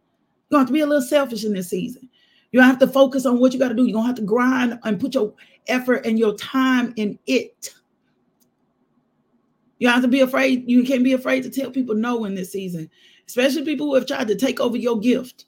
You're 0.48 0.58
to 0.58 0.58
have 0.58 0.66
to 0.68 0.72
be 0.72 0.80
a 0.80 0.86
little 0.86 1.02
selfish 1.02 1.44
in 1.44 1.54
this 1.54 1.70
season. 1.70 2.08
You 2.52 2.60
don't 2.60 2.68
have 2.68 2.78
to 2.78 2.86
focus 2.86 3.26
on 3.26 3.40
what 3.40 3.52
you 3.52 3.58
got 3.58 3.70
to 3.70 3.74
do. 3.74 3.86
You're 3.86 4.00
to 4.00 4.06
have 4.06 4.16
to 4.16 4.22
grind 4.22 4.78
and 4.84 5.00
put 5.00 5.14
your 5.14 5.34
effort 5.66 6.06
and 6.06 6.18
your 6.18 6.34
time 6.36 6.92
in 6.96 7.18
it. 7.26 7.74
You 9.78 9.88
have 9.88 10.02
to 10.02 10.08
be 10.08 10.20
afraid. 10.20 10.68
You 10.68 10.84
can't 10.84 11.04
be 11.04 11.12
afraid 11.12 11.42
to 11.42 11.50
tell 11.50 11.70
people 11.70 11.94
no 11.94 12.24
in 12.24 12.34
this 12.34 12.52
season, 12.52 12.88
especially 13.26 13.64
people 13.64 13.86
who 13.86 13.94
have 13.94 14.06
tried 14.06 14.28
to 14.28 14.36
take 14.36 14.60
over 14.60 14.76
your 14.76 14.98
gift. 15.00 15.46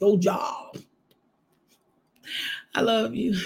Your 0.00 0.16
job. 0.18 0.78
I 2.74 2.82
love 2.82 3.14
you. 3.14 3.36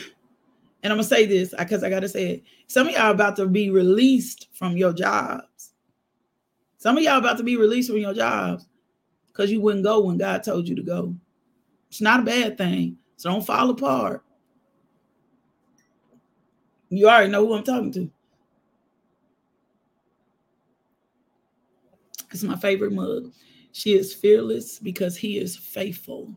And 0.82 0.92
I'm 0.92 0.96
gonna 0.96 1.04
say 1.08 1.26
this 1.26 1.54
because 1.56 1.84
I 1.84 1.90
gotta 1.90 2.08
say 2.08 2.26
it. 2.26 2.44
Some 2.66 2.88
of 2.88 2.94
y'all 2.94 3.12
about 3.12 3.36
to 3.36 3.46
be 3.46 3.70
released 3.70 4.48
from 4.52 4.76
your 4.76 4.92
jobs. 4.92 5.72
Some 6.78 6.96
of 6.96 7.04
y'all 7.04 7.18
about 7.18 7.38
to 7.38 7.44
be 7.44 7.56
released 7.56 7.90
from 7.90 7.98
your 7.98 8.14
jobs 8.14 8.66
because 9.28 9.50
you 9.50 9.60
wouldn't 9.60 9.84
go 9.84 10.00
when 10.00 10.18
God 10.18 10.42
told 10.42 10.68
you 10.68 10.74
to 10.74 10.82
go. 10.82 11.14
It's 11.88 12.00
not 12.00 12.20
a 12.20 12.24
bad 12.24 12.58
thing. 12.58 12.96
So 13.16 13.30
don't 13.30 13.46
fall 13.46 13.70
apart. 13.70 14.24
You 16.88 17.08
already 17.08 17.30
know 17.30 17.46
who 17.46 17.54
I'm 17.54 17.62
talking 17.62 17.92
to. 17.92 18.10
It's 22.32 22.42
my 22.42 22.56
favorite 22.56 22.92
mug. 22.92 23.32
She 23.72 23.92
is 23.92 24.14
fearless 24.14 24.78
because 24.78 25.16
he 25.16 25.38
is 25.38 25.56
faithful. 25.56 26.34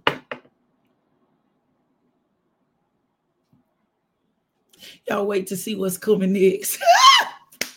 Y'all 5.07 5.25
wait 5.25 5.47
to 5.47 5.57
see 5.57 5.75
what's 5.75 5.97
coming 5.97 6.33
next. 6.33 6.79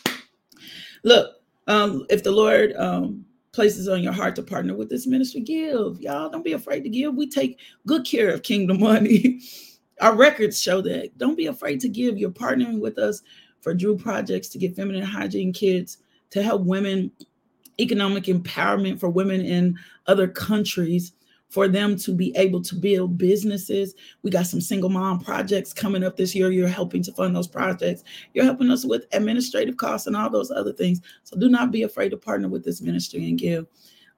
Look, 1.03 1.35
um, 1.67 2.05
if 2.09 2.23
the 2.23 2.31
Lord 2.31 2.73
um, 2.77 3.25
places 3.51 3.87
on 3.87 4.01
your 4.03 4.13
heart 4.13 4.35
to 4.35 4.43
partner 4.43 4.75
with 4.75 4.89
this 4.89 5.07
ministry, 5.07 5.41
give. 5.41 5.99
Y'all 6.01 6.29
don't 6.29 6.45
be 6.45 6.53
afraid 6.53 6.83
to 6.83 6.89
give. 6.89 7.15
We 7.15 7.29
take 7.29 7.59
good 7.85 8.05
care 8.05 8.29
of 8.29 8.43
kingdom 8.43 8.79
money. 8.79 9.41
Our 10.01 10.15
records 10.15 10.61
show 10.61 10.81
that. 10.81 11.17
Don't 11.17 11.35
be 11.35 11.47
afraid 11.47 11.79
to 11.81 11.89
give. 11.89 12.17
You're 12.17 12.31
partnering 12.31 12.79
with 12.79 12.97
us 12.97 13.21
for 13.61 13.73
Drew 13.73 13.97
Projects 13.97 14.47
to 14.49 14.57
get 14.57 14.75
feminine 14.75 15.03
hygiene 15.03 15.51
kits 15.51 15.97
to 16.29 16.41
help 16.41 16.61
women, 16.63 17.11
economic 17.79 18.25
empowerment 18.25 18.99
for 18.99 19.09
women 19.09 19.41
in 19.41 19.77
other 20.07 20.27
countries 20.27 21.13
for 21.49 21.67
them 21.67 21.97
to 21.97 22.13
be 22.13 22.35
able 22.37 22.61
to 22.61 22.75
build 22.75 23.17
businesses. 23.17 23.95
We 24.21 24.31
got 24.31 24.45
some 24.45 24.61
single 24.61 24.89
mom 24.89 25.19
projects 25.19 25.73
coming 25.73 26.03
up 26.03 26.15
this 26.15 26.35
year. 26.35 26.51
You're 26.51 26.67
helping 26.67 27.03
to 27.03 27.11
fund 27.11 27.35
those 27.35 27.47
projects. 27.47 28.03
You're 28.33 28.45
helping 28.45 28.69
us 28.69 28.85
with 28.85 29.07
administrative 29.13 29.77
costs 29.77 30.07
and 30.07 30.15
all 30.15 30.29
those 30.29 30.51
other 30.51 30.73
things. 30.73 31.01
So 31.23 31.37
do 31.37 31.49
not 31.49 31.71
be 31.71 31.83
afraid 31.83 32.09
to 32.09 32.17
partner 32.17 32.47
with 32.47 32.63
this 32.63 32.81
ministry 32.81 33.27
and 33.27 33.37
give. 33.37 33.65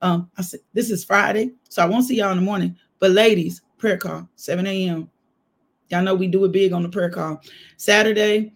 Um, 0.01 0.29
I 0.37 0.41
said 0.41 0.59
this 0.73 0.89
is 0.89 1.05
Friday, 1.05 1.51
so 1.69 1.81
I 1.81 1.85
won't 1.85 2.05
see 2.05 2.15
y'all 2.15 2.31
in 2.31 2.37
the 2.37 2.43
morning. 2.43 2.75
But 2.99 3.11
ladies, 3.11 3.61
prayer 3.77 3.97
call, 3.97 4.27
7 4.35 4.65
a.m. 4.67 5.09
Y'all 5.89 6.03
know 6.03 6.15
we 6.15 6.27
do 6.27 6.45
it 6.45 6.51
big 6.51 6.73
on 6.73 6.83
the 6.83 6.89
prayer 6.89 7.09
call. 7.09 7.41
Saturday, 7.77 8.53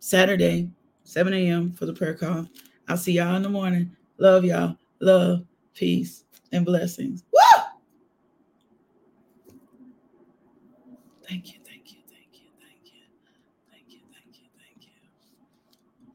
Saturday, 0.00 0.70
7 1.04 1.32
a.m. 1.34 1.72
for 1.72 1.86
the 1.86 1.92
prayer 1.92 2.14
call. 2.14 2.46
I'll 2.88 2.96
see 2.96 3.12
y'all 3.12 3.36
in 3.36 3.42
the 3.42 3.48
morning. 3.48 3.94
Love 4.18 4.44
y'all. 4.44 4.76
Love, 5.00 5.44
peace, 5.74 6.24
and 6.52 6.64
blessings. 6.64 7.24
Woo! 7.32 7.40
Thank 10.84 10.98
you. 10.98 11.15
Thank 11.28 11.54
you. 11.54 11.55